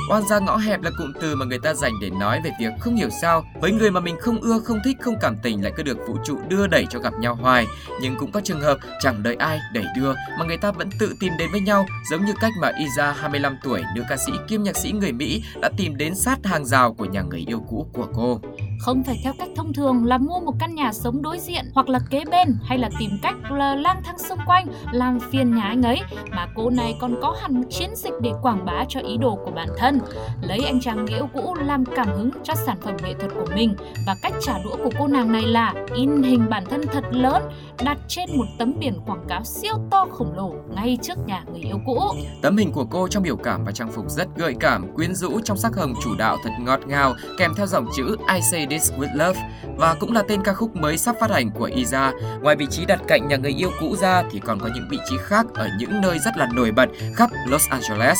Oan 0.09 0.27
gia 0.27 0.39
ngõ 0.39 0.57
hẹp 0.57 0.81
là 0.81 0.91
cụm 0.97 1.13
từ 1.21 1.35
mà 1.35 1.45
người 1.45 1.59
ta 1.59 1.73
dành 1.73 1.93
để 2.01 2.09
nói 2.09 2.41
về 2.43 2.51
việc 2.59 2.73
không 2.79 2.95
hiểu 2.95 3.09
sao 3.21 3.45
với 3.61 3.71
người 3.71 3.91
mà 3.91 3.99
mình 3.99 4.15
không 4.19 4.41
ưa, 4.41 4.59
không 4.59 4.79
thích, 4.85 4.97
không 5.01 5.15
cảm 5.21 5.35
tình 5.43 5.63
lại 5.63 5.73
cứ 5.77 5.83
được 5.83 5.97
vũ 6.07 6.17
trụ 6.25 6.39
đưa 6.47 6.67
đẩy 6.67 6.85
cho 6.89 6.99
gặp 6.99 7.13
nhau 7.19 7.35
hoài. 7.35 7.67
Nhưng 8.01 8.15
cũng 8.19 8.31
có 8.31 8.41
trường 8.43 8.61
hợp 8.61 8.77
chẳng 8.99 9.23
đợi 9.23 9.35
ai 9.35 9.59
đẩy 9.73 9.85
đưa 9.95 10.13
mà 10.39 10.45
người 10.45 10.57
ta 10.57 10.71
vẫn 10.71 10.89
tự 10.99 11.15
tìm 11.19 11.33
đến 11.39 11.51
với 11.51 11.61
nhau, 11.61 11.85
giống 12.11 12.25
như 12.25 12.33
cách 12.41 12.51
mà 12.61 12.71
Iza 12.71 13.13
25 13.13 13.57
tuổi, 13.63 13.83
nữ 13.95 14.03
ca 14.09 14.17
sĩ 14.17 14.31
kiêm 14.47 14.63
nhạc 14.63 14.77
sĩ 14.77 14.91
người 14.91 15.11
Mỹ 15.11 15.43
đã 15.61 15.69
tìm 15.77 15.97
đến 15.97 16.15
sát 16.15 16.37
hàng 16.43 16.65
rào 16.65 16.93
của 16.93 17.05
nhà 17.05 17.21
người 17.21 17.43
yêu 17.47 17.63
cũ 17.69 17.87
của 17.93 18.07
cô. 18.13 18.41
Không 18.81 19.03
phải 19.03 19.19
theo 19.23 19.33
cách 19.39 19.49
thông 19.55 19.73
thường 19.73 20.05
là 20.05 20.17
mua 20.17 20.39
một 20.39 20.53
căn 20.59 20.75
nhà 20.75 20.93
sống 20.93 21.21
đối 21.21 21.39
diện 21.39 21.65
hoặc 21.73 21.89
là 21.89 21.99
kế 22.09 22.23
bên 22.31 22.57
hay 22.63 22.77
là 22.77 22.89
tìm 22.99 23.11
cách 23.21 23.35
là 23.51 23.75
lang 23.75 24.01
thang 24.03 24.19
xung 24.19 24.39
quanh 24.45 24.67
làm 24.91 25.19
phiền 25.19 25.55
nhà 25.55 25.63
anh 25.63 25.81
ấy 25.81 26.01
mà 26.31 26.47
cô 26.55 26.69
này 26.69 26.95
còn 26.99 27.15
có 27.21 27.35
hẳn 27.41 27.61
một 27.61 27.67
chiến 27.69 27.89
dịch 27.95 28.13
để 28.21 28.31
quảng 28.41 28.65
bá 28.65 28.85
cho 28.89 28.99
ý 28.99 29.17
đồ 29.17 29.39
của 29.45 29.51
bản 29.51 29.67
thân 29.77 29.99
lấy 30.41 30.59
anh 30.65 30.79
chàng 30.81 31.05
nghĩa 31.05 31.15
yêu 31.15 31.29
cũ 31.33 31.55
làm 31.55 31.85
cảm 31.85 32.07
hứng 32.07 32.31
cho 32.43 32.55
sản 32.55 32.77
phẩm 32.81 32.97
nghệ 33.03 33.13
thuật 33.19 33.31
của 33.35 33.45
mình 33.55 33.75
và 34.07 34.15
cách 34.21 34.33
trả 34.41 34.53
đũa 34.63 34.75
của 34.83 34.91
cô 34.99 35.07
nàng 35.07 35.31
này 35.31 35.41
là 35.41 35.73
in 35.95 36.23
hình 36.23 36.45
bản 36.49 36.63
thân 36.69 36.81
thật 36.93 37.03
lớn 37.11 37.43
đặt 37.83 37.97
trên 38.07 38.29
một 38.37 38.45
tấm 38.57 38.73
biển 38.79 38.93
quảng 39.05 39.25
cáo 39.27 39.43
siêu 39.43 39.73
to 39.91 40.05
khổng 40.11 40.33
lồ 40.35 40.53
ngay 40.75 40.97
trước 41.01 41.17
nhà 41.25 41.43
người 41.51 41.61
yêu 41.61 41.79
cũ. 41.85 41.99
Tấm 42.41 42.57
hình 42.57 42.71
của 42.71 42.85
cô 42.85 43.07
trong 43.07 43.23
biểu 43.23 43.35
cảm 43.35 43.65
và 43.65 43.71
trang 43.71 43.91
phục 43.91 44.09
rất 44.09 44.27
gợi 44.37 44.55
cảm, 44.59 44.93
quyến 44.95 45.15
rũ 45.15 45.39
trong 45.43 45.57
sắc 45.57 45.75
hồng 45.75 45.93
chủ 46.03 46.15
đạo 46.17 46.37
thật 46.43 46.49
ngọt 46.59 46.79
ngào, 46.87 47.13
kèm 47.37 47.51
theo 47.57 47.67
dòng 47.67 47.87
chữ 47.97 48.17
I 48.33 48.41
say 48.41 48.65
this 48.71 48.91
with 48.97 49.15
love 49.15 49.39
và 49.77 49.95
cũng 49.99 50.11
là 50.11 50.23
tên 50.27 50.43
ca 50.43 50.53
khúc 50.53 50.75
mới 50.75 50.97
sắp 50.97 51.15
phát 51.19 51.31
hành 51.31 51.51
của 51.51 51.67
Iza. 51.67 52.11
Ngoài 52.41 52.55
vị 52.55 52.65
trí 52.69 52.85
đặt 52.85 52.99
cạnh 53.07 53.27
nhà 53.27 53.37
người 53.37 53.61
yêu 53.61 53.71
cũ 53.79 53.95
ra 53.95 54.23
thì 54.31 54.39
còn 54.39 54.59
có 54.59 54.69
những 54.75 54.87
vị 54.91 54.97
trí 55.09 55.15
khác 55.17 55.45
ở 55.53 55.69
những 55.79 56.01
nơi 56.01 56.19
rất 56.19 56.37
là 56.37 56.47
nổi 56.53 56.71
bật 56.71 56.89
khắp 57.15 57.29
Los 57.47 57.69
Angeles. 57.69 58.17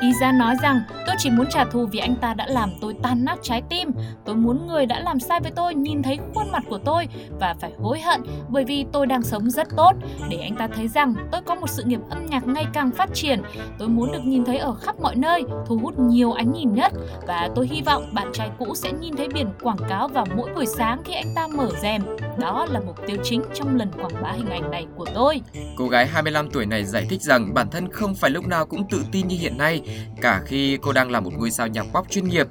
Iza 0.00 0.32
nói 0.32 0.56
rằng 0.62 0.82
tôi 1.06 1.16
chỉ 1.18 1.30
muốn 1.30 1.46
trả 1.50 1.64
thù 1.64 1.86
vì 1.86 1.98
anh 1.98 2.14
ta 2.16 2.34
đã 2.34 2.46
làm 2.48 2.70
tôi 2.80 2.94
tan 3.02 3.24
nát 3.24 3.38
trái 3.42 3.62
tim. 3.68 3.90
Tôi 4.24 4.36
muốn 4.36 4.66
người 4.66 4.86
đã 4.86 5.00
làm 5.00 5.20
sai 5.20 5.40
với 5.40 5.50
tôi 5.56 5.74
nhìn 5.74 6.02
thấy 6.02 6.18
khuôn 6.34 6.50
mặt 6.52 6.62
của 6.68 6.78
tôi 6.78 7.08
và 7.40 7.54
phải 7.60 7.72
hối 7.78 8.00
hận 8.00 8.22
bởi 8.48 8.64
vì 8.64 8.86
tôi 8.92 9.06
đang 9.06 9.22
sống 9.22 9.50
rất 9.50 9.68
tốt 9.76 9.92
để 10.30 10.36
anh 10.36 10.56
ta 10.56 10.68
thấy 10.68 10.88
rằng 10.88 11.14
tôi 11.32 11.40
có 11.42 11.54
một 11.54 11.70
sự 11.70 11.82
nghiệp 11.82 12.00
âm 12.10 12.26
nhạc 12.26 12.46
ngày 12.46 12.66
càng 12.72 12.90
phát 12.90 13.10
triển. 13.14 13.42
Tôi 13.78 13.88
muốn 13.88 14.12
được 14.12 14.24
nhìn 14.24 14.44
thấy 14.44 14.58
ở 14.58 14.74
khắp 14.74 15.00
mọi 15.00 15.16
nơi, 15.16 15.44
thu 15.66 15.78
hút 15.82 15.98
nhiều 15.98 16.32
ánh 16.32 16.52
nhìn 16.52 16.74
nhất 16.74 16.92
và 17.26 17.48
tôi 17.54 17.66
hy 17.66 17.82
vọng 17.82 18.10
bạn 18.12 18.30
trai 18.32 18.50
cũ 18.58 18.74
sẽ 18.74 18.92
nhìn 18.92 19.16
thấy 19.16 19.28
biển 19.34 19.48
quảng 19.62 19.88
cáo 19.88 20.08
vào 20.08 20.26
mỗi 20.36 20.50
buổi 20.54 20.66
sáng 20.66 21.02
khi 21.04 21.14
anh 21.14 21.32
ta 21.36 21.46
mở 21.46 21.68
rèm. 21.82 22.02
Đó 22.38 22.66
là 22.70 22.80
mục 22.86 22.96
tiêu 23.06 23.16
chính 23.22 23.42
trong 23.54 23.76
lần 23.76 23.90
quảng 23.92 24.22
bá 24.22 24.32
hình 24.32 24.50
ảnh 24.50 24.70
này 24.70 24.86
của 24.96 25.06
tôi. 25.14 25.40
Cô 25.76 25.88
gái 25.88 26.06
25 26.06 26.50
tuổi 26.50 26.66
này 26.66 26.84
giải 26.84 27.06
thích 27.10 27.22
rằng 27.22 27.54
bản 27.54 27.70
thân 27.70 27.92
không 27.92 28.14
phải 28.14 28.30
lúc 28.30 28.46
nào 28.46 28.66
cũng 28.66 28.88
tự 28.90 29.02
tin 29.12 29.28
như 29.28 29.36
hiện 29.40 29.58
nay, 29.58 29.82
cả 30.20 30.42
khi 30.46 30.78
cô 30.82 30.92
đang 30.92 31.10
là 31.10 31.20
một 31.20 31.30
ngôi 31.38 31.50
sao 31.50 31.66
nhạc 31.66 31.86
pop 31.94 32.10
chuyên 32.10 32.28
nghiệp. 32.28 32.46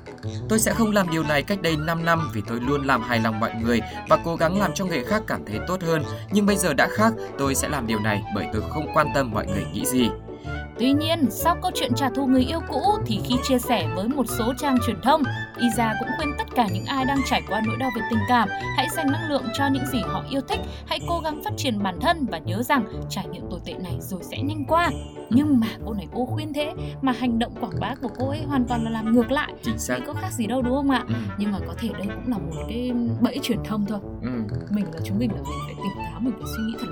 Tôi 0.50 0.60
sẽ 0.60 0.74
không 0.74 0.92
làm 0.92 1.12
điều 1.12 1.24
này 1.24 1.44
cách 1.44 1.62
đây 1.62 1.78
5 1.78 2.06
năm 2.06 2.30
vì 2.34 2.42
tôi 2.48 2.60
luôn 2.68 2.88
làm 2.88 3.02
hài 3.02 3.20
lòng 3.20 3.40
mọi 3.40 3.52
người 3.64 3.82
và 4.10 4.18
cố 4.26 4.36
gắng 4.36 4.60
làm 4.60 4.74
cho 4.74 4.86
người 4.86 5.04
khác 5.04 5.24
cảm 5.28 5.46
thấy 5.46 5.60
tốt 5.68 5.82
hơn. 5.82 6.04
Nhưng 6.32 6.46
bây 6.46 6.56
giờ 6.56 6.74
đã 6.74 6.88
khác, 6.92 7.14
tôi 7.38 7.56
sẽ 7.56 7.70
làm 7.70 7.88
điều 7.88 8.00
này 8.00 8.24
bởi 8.36 8.46
tôi 8.54 8.62
không 8.70 8.88
quan 8.94 9.08
tâm 9.16 9.32
mọi 9.32 9.48
người 9.48 9.66
nghĩ 9.74 9.86
gì. 9.86 10.10
Tuy 10.80 10.92
nhiên, 10.94 11.26
sau 11.30 11.56
câu 11.62 11.72
chuyện 11.76 11.92
trả 11.96 12.10
thù 12.10 12.26
người 12.26 12.44
yêu 12.44 12.60
cũ 12.68 12.82
thì 13.06 13.20
khi 13.24 13.36
chia 13.44 13.60
sẻ 13.60 13.88
với 13.96 14.08
một 14.08 14.26
số 14.28 14.54
trang 14.58 14.78
truyền 14.86 15.02
thông, 15.02 15.24
Iza 15.58 15.94
cũng 16.00 16.10
khuyên 16.18 16.30
tất 16.38 16.44
cả 16.56 16.68
những 16.74 16.86
ai 16.86 17.06
đang 17.06 17.20
trải 17.26 17.42
qua 17.50 17.62
nỗi 17.68 17.76
đau 17.78 17.90
về 17.96 18.02
tình 18.10 18.20
cảm 18.30 18.50
hãy 18.78 18.88
dành 18.96 19.12
năng 19.12 19.30
lượng 19.30 19.44
cho 19.54 19.68
những 19.68 19.86
gì 19.86 20.00
họ 20.08 20.24
yêu 20.30 20.42
thích, 20.42 20.60
hãy 20.88 21.00
cố 21.08 21.20
gắng 21.20 21.42
phát 21.44 21.54
triển 21.58 21.84
bản 21.84 22.00
thân 22.02 22.26
và 22.26 22.38
nhớ 22.38 22.64
rằng 22.64 22.86
trải 23.10 23.28
nghiệm 23.28 23.50
tồi 23.52 23.60
tệ 23.66 23.74
này 23.74 23.98
rồi 24.00 24.20
sẽ 24.24 24.42
nhanh 24.42 24.66
qua. 24.66 24.90
Nhưng 25.30 25.60
mà 25.60 25.68
cô 25.86 25.94
này 25.94 26.08
cô 26.14 26.26
khuyên 26.26 26.54
thế 26.54 26.74
mà 27.02 27.12
hành 27.12 27.40
động 27.40 27.54
quảng 27.62 27.80
bá 27.80 27.96
của 28.02 28.10
cô 28.20 28.30
ấy 28.30 28.42
hoàn 28.48 28.66
toàn 28.66 28.84
là 28.84 28.90
làm 28.90 29.16
ngược 29.16 29.32
lại. 29.32 29.54
Chính 29.64 29.80
xác. 29.80 29.96
Thì 29.98 30.04
có 30.08 30.14
khác 30.14 30.34
gì 30.34 30.48
đâu 30.48 30.62
đúng 30.62 30.76
không 30.76 30.90
ạ? 30.90 31.04
Ừ. 31.08 31.14
Nhưng 31.38 31.52
mà 31.52 31.60
có 31.68 31.74
thể 31.80 31.90
đây 31.98 32.08
cũng 32.16 32.32
là 32.32 32.38
một 32.38 32.64
cái 32.70 32.92
bẫy 33.22 33.40
truyền 33.44 33.60
thông 33.64 33.86
thôi. 33.86 34.00
Ừ. 34.22 34.30
Mình 34.70 34.86
là 34.94 35.00
chúng 35.04 35.20
mình 35.20 35.32
là 35.32 35.42
mình 35.42 35.60
phải 35.66 35.76
tỉnh 35.76 36.04
táo, 36.06 36.20
mình 36.20 36.34
phải 36.34 36.48
suy 36.58 36.64
nghĩ 36.64 36.74
thật. 36.80 36.89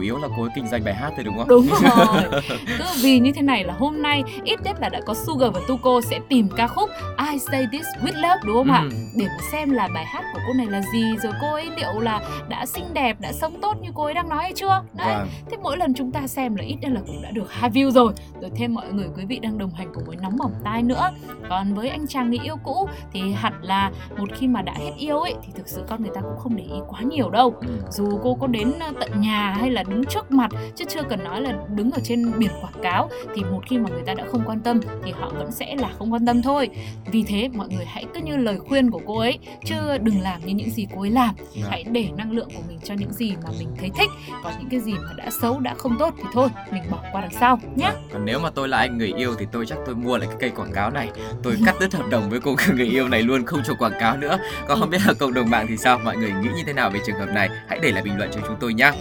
Chủ 0.00 0.04
yếu 0.04 0.18
là 0.18 0.28
cô 0.36 0.42
ấy 0.42 0.50
kinh 0.54 0.66
doanh 0.66 0.84
bài 0.84 0.94
hát 0.94 1.12
thôi 1.16 1.24
đúng 1.24 1.38
không? 1.38 1.48
Đúng 1.48 1.68
rồi. 1.82 2.42
Cứ 2.78 2.84
vì 3.02 3.18
như 3.18 3.32
thế 3.32 3.42
này 3.42 3.64
là 3.64 3.74
hôm 3.78 4.02
nay 4.02 4.22
ít 4.44 4.62
nhất 4.62 4.76
là 4.80 4.88
đã 4.88 5.00
có 5.06 5.14
Sugar 5.14 5.52
và 5.54 5.60
Tuko 5.68 6.00
sẽ 6.00 6.20
tìm 6.28 6.48
ca 6.56 6.66
khúc 6.66 6.90
I 7.32 7.38
Say 7.38 7.66
This 7.72 7.86
With 8.02 8.20
Love 8.20 8.40
đúng 8.46 8.56
không 8.56 8.70
ạ? 8.70 8.80
Ừ. 8.82 8.90
Để 9.16 9.26
mà 9.26 9.44
xem 9.52 9.70
là 9.70 9.88
bài 9.94 10.04
hát 10.04 10.24
của 10.32 10.40
cô 10.46 10.52
này 10.52 10.66
là 10.66 10.82
gì 10.92 11.04
rồi 11.22 11.32
cô 11.40 11.52
ấy 11.52 11.70
liệu 11.76 12.00
là 12.00 12.20
đã 12.48 12.66
xinh 12.66 12.84
đẹp, 12.94 13.20
đã 13.20 13.32
sống 13.32 13.60
tốt 13.62 13.76
như 13.82 13.88
cô 13.94 14.04
ấy 14.04 14.14
đang 14.14 14.28
nói 14.28 14.38
hay 14.42 14.52
chưa? 14.56 14.82
Đấy. 14.92 15.14
Vâng. 15.14 15.28
Thế 15.50 15.56
mỗi 15.62 15.76
lần 15.76 15.94
chúng 15.94 16.12
ta 16.12 16.26
xem 16.26 16.54
là 16.56 16.64
ít 16.64 16.76
nhất 16.80 16.90
là 16.90 17.00
cũng 17.06 17.22
đã 17.22 17.30
được 17.30 17.52
hai 17.52 17.70
view 17.70 17.90
rồi. 17.90 18.12
Rồi 18.40 18.50
thêm 18.56 18.74
mọi 18.74 18.92
người 18.92 19.06
quý 19.16 19.24
vị 19.24 19.38
đang 19.38 19.58
đồng 19.58 19.70
hành 19.70 19.88
cùng 19.94 20.04
với 20.06 20.16
nóng 20.16 20.36
bỏng 20.36 20.52
tai 20.64 20.82
nữa. 20.82 21.10
Còn 21.48 21.74
với 21.74 21.88
anh 21.88 22.06
chàng 22.06 22.30
người 22.30 22.40
yêu 22.42 22.56
cũ 22.64 22.88
thì 23.12 23.32
hẳn 23.32 23.52
là 23.62 23.90
một 24.18 24.28
khi 24.34 24.48
mà 24.48 24.62
đã 24.62 24.72
hết 24.76 24.92
yêu 24.98 25.20
ấy 25.20 25.34
thì 25.42 25.52
thực 25.54 25.68
sự 25.68 25.82
con 25.88 26.02
người 26.02 26.10
ta 26.14 26.20
cũng 26.20 26.38
không 26.38 26.56
để 26.56 26.64
ý 26.64 26.80
quá 26.88 27.00
nhiều 27.00 27.30
đâu. 27.30 27.54
Ừ. 27.60 27.68
Dù 27.90 28.20
cô 28.22 28.34
có 28.34 28.46
đến 28.46 28.72
ờ, 28.80 28.92
tận 29.00 29.20
nhà 29.20 29.54
hay 29.60 29.70
là 29.70 29.82
đứng 29.90 30.04
trước 30.04 30.30
mặt 30.30 30.50
chứ 30.76 30.84
chưa 30.88 31.02
cần 31.02 31.24
nói 31.24 31.40
là 31.40 31.52
đứng 31.74 31.90
ở 31.90 31.98
trên 32.04 32.38
biển 32.38 32.50
quảng 32.60 32.82
cáo 32.82 33.10
thì 33.34 33.42
một 33.44 33.60
khi 33.66 33.78
mà 33.78 33.90
người 33.90 34.02
ta 34.06 34.14
đã 34.14 34.24
không 34.32 34.42
quan 34.46 34.60
tâm 34.60 34.80
thì 35.04 35.10
họ 35.10 35.32
vẫn 35.38 35.52
sẽ 35.52 35.76
là 35.76 35.90
không 35.98 36.12
quan 36.12 36.26
tâm 36.26 36.42
thôi. 36.42 36.68
Vì 37.12 37.22
thế 37.22 37.48
mọi 37.48 37.68
người 37.68 37.84
hãy 37.84 38.04
cứ 38.14 38.20
như 38.20 38.36
lời 38.36 38.58
khuyên 38.68 38.90
của 38.90 39.00
cô 39.06 39.18
ấy 39.18 39.38
chứ 39.64 39.74
đừng 40.02 40.20
làm 40.20 40.46
như 40.46 40.54
những 40.54 40.70
gì 40.70 40.86
cô 40.94 41.00
ấy 41.00 41.10
làm. 41.10 41.34
Vâng. 41.36 41.70
Hãy 41.70 41.84
để 41.84 42.08
năng 42.16 42.32
lượng 42.32 42.48
của 42.56 42.62
mình 42.68 42.78
cho 42.84 42.94
những 42.94 43.12
gì 43.12 43.34
mà 43.44 43.50
mình 43.58 43.68
thấy 43.78 43.90
thích. 43.98 44.10
Còn 44.44 44.52
những 44.58 44.68
cái 44.70 44.80
gì 44.80 44.92
mà 44.92 45.12
đã 45.16 45.30
xấu 45.30 45.60
đã 45.60 45.74
không 45.74 45.96
tốt 45.98 46.14
thì 46.16 46.24
thôi 46.32 46.48
mình 46.72 46.82
bỏ 46.90 46.98
qua 47.12 47.20
đằng 47.20 47.34
sau 47.40 47.58
nhé. 47.76 47.92
Còn 48.12 48.24
nếu 48.24 48.40
mà 48.40 48.50
tôi 48.50 48.68
là 48.68 48.78
anh 48.78 48.98
người 48.98 49.12
yêu 49.16 49.34
thì 49.38 49.46
tôi 49.52 49.66
chắc 49.66 49.78
tôi 49.86 49.94
mua 49.94 50.18
lại 50.18 50.26
cái 50.28 50.36
cây 50.40 50.50
quảng 50.50 50.72
cáo 50.72 50.90
này. 50.90 51.08
Tôi 51.42 51.56
cắt 51.66 51.74
đứt 51.80 51.94
hợp 51.94 52.08
đồng 52.10 52.30
với 52.30 52.40
cô 52.40 52.56
người 52.74 52.86
yêu 52.86 53.08
này 53.08 53.22
luôn 53.22 53.46
không 53.46 53.60
cho 53.66 53.74
quảng 53.74 54.00
cáo 54.00 54.16
nữa. 54.16 54.38
Còn 54.68 54.80
không 54.80 54.90
biết 54.90 55.00
là 55.06 55.14
cộng 55.18 55.34
đồng 55.34 55.50
mạng 55.50 55.66
thì 55.68 55.76
sao? 55.76 55.98
Mọi 55.98 56.16
người 56.16 56.30
nghĩ 56.30 56.48
như 56.56 56.62
thế 56.66 56.72
nào 56.72 56.90
về 56.90 57.00
trường 57.06 57.16
hợp 57.16 57.28
này? 57.34 57.48
Hãy 57.68 57.78
để 57.82 57.92
lại 57.92 58.02
bình 58.02 58.16
luận 58.18 58.30
cho 58.32 58.40
chúng 58.46 58.56
tôi 58.60 58.74
nhé. 58.74 58.92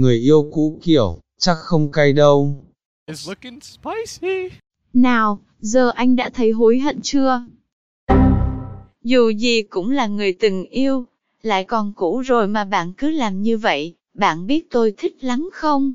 Người 0.00 0.16
yêu 0.16 0.50
cũ 0.52 0.78
kiểu, 0.82 1.18
chắc 1.38 1.56
không 1.56 1.92
cay 1.92 2.12
đâu. 2.12 2.64
It's 3.10 3.28
looking 3.28 3.60
spicy. 3.60 4.56
Nào, 4.92 5.38
giờ 5.58 5.90
anh 5.94 6.16
đã 6.16 6.30
thấy 6.34 6.50
hối 6.50 6.78
hận 6.78 7.00
chưa? 7.02 7.42
Dù 9.02 9.30
gì 9.30 9.62
cũng 9.62 9.90
là 9.90 10.06
người 10.06 10.32
từng 10.40 10.64
yêu, 10.64 11.04
lại 11.42 11.64
còn 11.64 11.92
cũ 11.96 12.20
rồi 12.20 12.46
mà 12.46 12.64
bạn 12.64 12.92
cứ 12.92 13.10
làm 13.10 13.42
như 13.42 13.58
vậy, 13.58 13.96
bạn 14.14 14.46
biết 14.46 14.70
tôi 14.70 14.94
thích 14.98 15.16
lắm 15.20 15.48
không? 15.52 15.94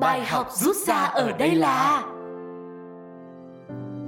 Bài 0.00 0.24
học 0.24 0.48
rút 0.52 0.76
ra 0.76 1.02
ở 1.04 1.32
đây 1.32 1.54
là 1.54 2.02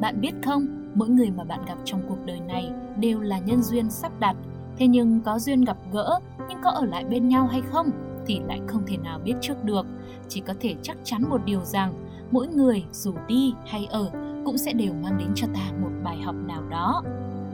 Bạn 0.01 0.21
biết 0.21 0.33
không, 0.45 0.91
mỗi 0.95 1.09
người 1.09 1.31
mà 1.31 1.45
bạn 1.45 1.65
gặp 1.69 1.77
trong 1.85 2.03
cuộc 2.09 2.19
đời 2.27 2.41
này 2.41 2.71
đều 2.99 3.21
là 3.21 3.39
nhân 3.39 3.63
duyên 3.63 3.91
sắp 3.91 4.13
đặt. 4.21 4.37
Thế 4.79 4.87
nhưng 4.87 5.21
có 5.21 5.39
duyên 5.39 5.65
gặp 5.65 5.77
gỡ, 5.93 6.21
nhưng 6.49 6.59
có 6.65 6.71
ở 6.71 6.85
lại 6.85 7.05
bên 7.05 7.29
nhau 7.29 7.47
hay 7.47 7.63
không 7.73 7.91
thì 8.27 8.41
lại 8.49 8.61
không 8.67 8.83
thể 8.87 8.97
nào 8.97 9.21
biết 9.25 9.35
trước 9.41 9.65
được. 9.65 9.87
Chỉ 10.29 10.41
có 10.41 10.55
thể 10.61 10.75
chắc 10.83 10.97
chắn 11.05 11.23
một 11.29 11.41
điều 11.45 11.65
rằng, 11.65 11.95
mỗi 12.31 12.47
người 12.47 12.85
dù 12.93 13.15
đi 13.29 13.55
hay 13.67 13.87
ở 13.91 14.11
cũng 14.45 14.59
sẽ 14.59 14.73
đều 14.73 14.93
mang 15.03 15.19
đến 15.19 15.29
cho 15.35 15.47
ta 15.55 15.73
một 15.83 15.91
bài 16.05 16.23
học 16.23 16.35
nào 16.47 16.63
đó. 16.71 17.03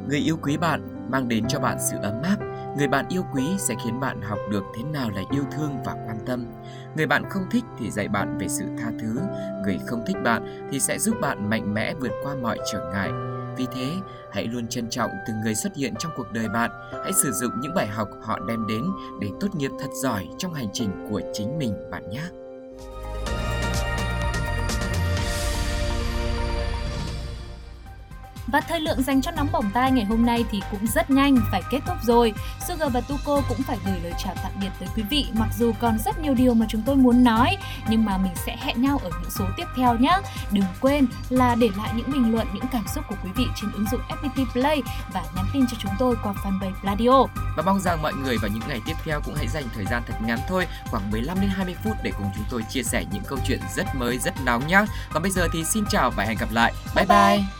Người 0.08 0.18
yêu 0.18 0.36
quý 0.42 0.56
bạn 0.56 1.08
mang 1.10 1.28
đến 1.28 1.44
cho 1.48 1.60
bạn 1.60 1.76
sự 1.90 1.96
ấm 2.02 2.22
áp. 2.22 2.36
Người 2.78 2.88
bạn 2.88 3.04
yêu 3.08 3.22
quý 3.34 3.42
sẽ 3.58 3.74
khiến 3.84 4.00
bạn 4.00 4.22
học 4.22 4.38
được 4.50 4.62
thế 4.76 4.82
nào 4.82 5.10
là 5.10 5.22
yêu 5.30 5.42
thương 5.52 5.70
và 5.84 5.92
quan 5.92 6.18
tâm. 6.26 6.46
Người 6.96 7.06
bạn 7.06 7.24
không 7.30 7.42
thích 7.50 7.64
thì 7.78 7.90
dạy 7.90 8.08
bạn 8.08 8.38
về 8.38 8.48
sự 8.48 8.64
tha 8.78 8.90
thứ. 9.00 9.20
Người 9.62 9.78
không 9.86 10.02
thích 10.06 10.16
bạn 10.24 10.68
thì 10.70 10.80
sẽ 10.80 10.98
giúp 10.98 11.16
bạn 11.20 11.50
mạnh 11.50 11.74
mẽ 11.74 11.94
vượt 11.94 12.12
qua 12.22 12.34
mọi 12.42 12.58
trở 12.72 12.90
ngại. 12.92 13.29
Vì 13.60 13.66
thế, 13.72 13.96
hãy 14.32 14.46
luôn 14.46 14.68
trân 14.68 14.90
trọng 14.90 15.10
từng 15.26 15.40
người 15.40 15.54
xuất 15.54 15.76
hiện 15.76 15.94
trong 15.98 16.12
cuộc 16.16 16.32
đời 16.32 16.48
bạn. 16.48 16.70
Hãy 16.92 17.12
sử 17.12 17.32
dụng 17.32 17.50
những 17.60 17.74
bài 17.74 17.86
học 17.86 18.08
họ 18.22 18.38
đem 18.48 18.66
đến 18.66 18.84
để 19.20 19.28
tốt 19.40 19.48
nghiệp 19.54 19.70
thật 19.80 19.88
giỏi 20.02 20.28
trong 20.38 20.54
hành 20.54 20.68
trình 20.72 21.06
của 21.10 21.20
chính 21.32 21.58
mình 21.58 21.90
bạn 21.90 22.10
nhé. 22.10 22.22
Và 28.52 28.60
thời 28.60 28.80
lượng 28.80 29.02
dành 29.02 29.22
cho 29.22 29.30
nóng 29.30 29.48
bỏng 29.52 29.70
tai 29.74 29.92
ngày 29.92 30.04
hôm 30.04 30.26
nay 30.26 30.44
thì 30.50 30.60
cũng 30.70 30.86
rất 30.86 31.10
nhanh 31.10 31.36
phải 31.50 31.62
kết 31.70 31.80
thúc 31.86 31.96
rồi. 32.02 32.32
Sugar 32.68 32.92
và 32.92 33.00
Tuko 33.00 33.40
cũng 33.48 33.62
phải 33.62 33.78
gửi 33.86 34.00
lời 34.02 34.12
chào 34.24 34.34
tạm 34.42 34.52
biệt 34.60 34.68
tới 34.78 34.88
quý 34.96 35.02
vị 35.10 35.26
mặc 35.32 35.48
dù 35.58 35.72
còn 35.80 35.98
rất 35.98 36.18
nhiều 36.18 36.34
điều 36.34 36.54
mà 36.54 36.66
chúng 36.68 36.82
tôi 36.86 36.96
muốn 36.96 37.24
nói 37.24 37.56
nhưng 37.88 38.04
mà 38.04 38.18
mình 38.18 38.32
sẽ 38.46 38.56
hẹn 38.60 38.82
nhau 38.82 39.00
ở 39.02 39.10
những 39.22 39.30
số 39.30 39.44
tiếp 39.56 39.64
theo 39.76 39.96
nhé. 39.98 40.18
Đừng 40.50 40.64
quên 40.80 41.06
là 41.28 41.54
để 41.54 41.68
lại 41.76 41.92
những 41.96 42.12
bình 42.12 42.32
luận, 42.32 42.46
những 42.54 42.64
cảm 42.72 42.84
xúc 42.94 43.04
của 43.08 43.16
quý 43.24 43.30
vị 43.36 43.44
trên 43.60 43.72
ứng 43.72 43.86
dụng 43.90 44.00
FPT 44.08 44.44
Play 44.52 44.82
và 45.12 45.22
nhắn 45.36 45.44
tin 45.52 45.66
cho 45.66 45.76
chúng 45.80 45.92
tôi 45.98 46.16
qua 46.22 46.32
fanpage 46.32 46.72
Radio. 46.84 47.26
Và 47.56 47.62
mong 47.66 47.80
rằng 47.80 48.02
mọi 48.02 48.12
người 48.14 48.36
vào 48.38 48.50
những 48.54 48.68
ngày 48.68 48.80
tiếp 48.86 48.96
theo 49.04 49.20
cũng 49.24 49.34
hãy 49.34 49.48
dành 49.48 49.64
thời 49.74 49.84
gian 49.84 50.02
thật 50.06 50.14
ngắn 50.26 50.38
thôi, 50.48 50.66
khoảng 50.90 51.10
15 51.10 51.40
đến 51.40 51.50
20 51.50 51.76
phút 51.84 51.96
để 52.02 52.12
cùng 52.18 52.30
chúng 52.34 52.44
tôi 52.50 52.62
chia 52.70 52.82
sẻ 52.82 53.04
những 53.12 53.22
câu 53.26 53.38
chuyện 53.46 53.60
rất 53.76 53.86
mới, 53.96 54.18
rất 54.18 54.34
nóng 54.44 54.66
nhé. 54.66 54.84
Còn 55.12 55.22
bây 55.22 55.32
giờ 55.32 55.48
thì 55.52 55.64
xin 55.64 55.84
chào 55.90 56.10
và 56.10 56.24
hẹn 56.24 56.36
gặp 56.40 56.52
lại. 56.52 56.72
Bye 56.94 57.06
bye. 57.06 57.36
bye. 57.36 57.59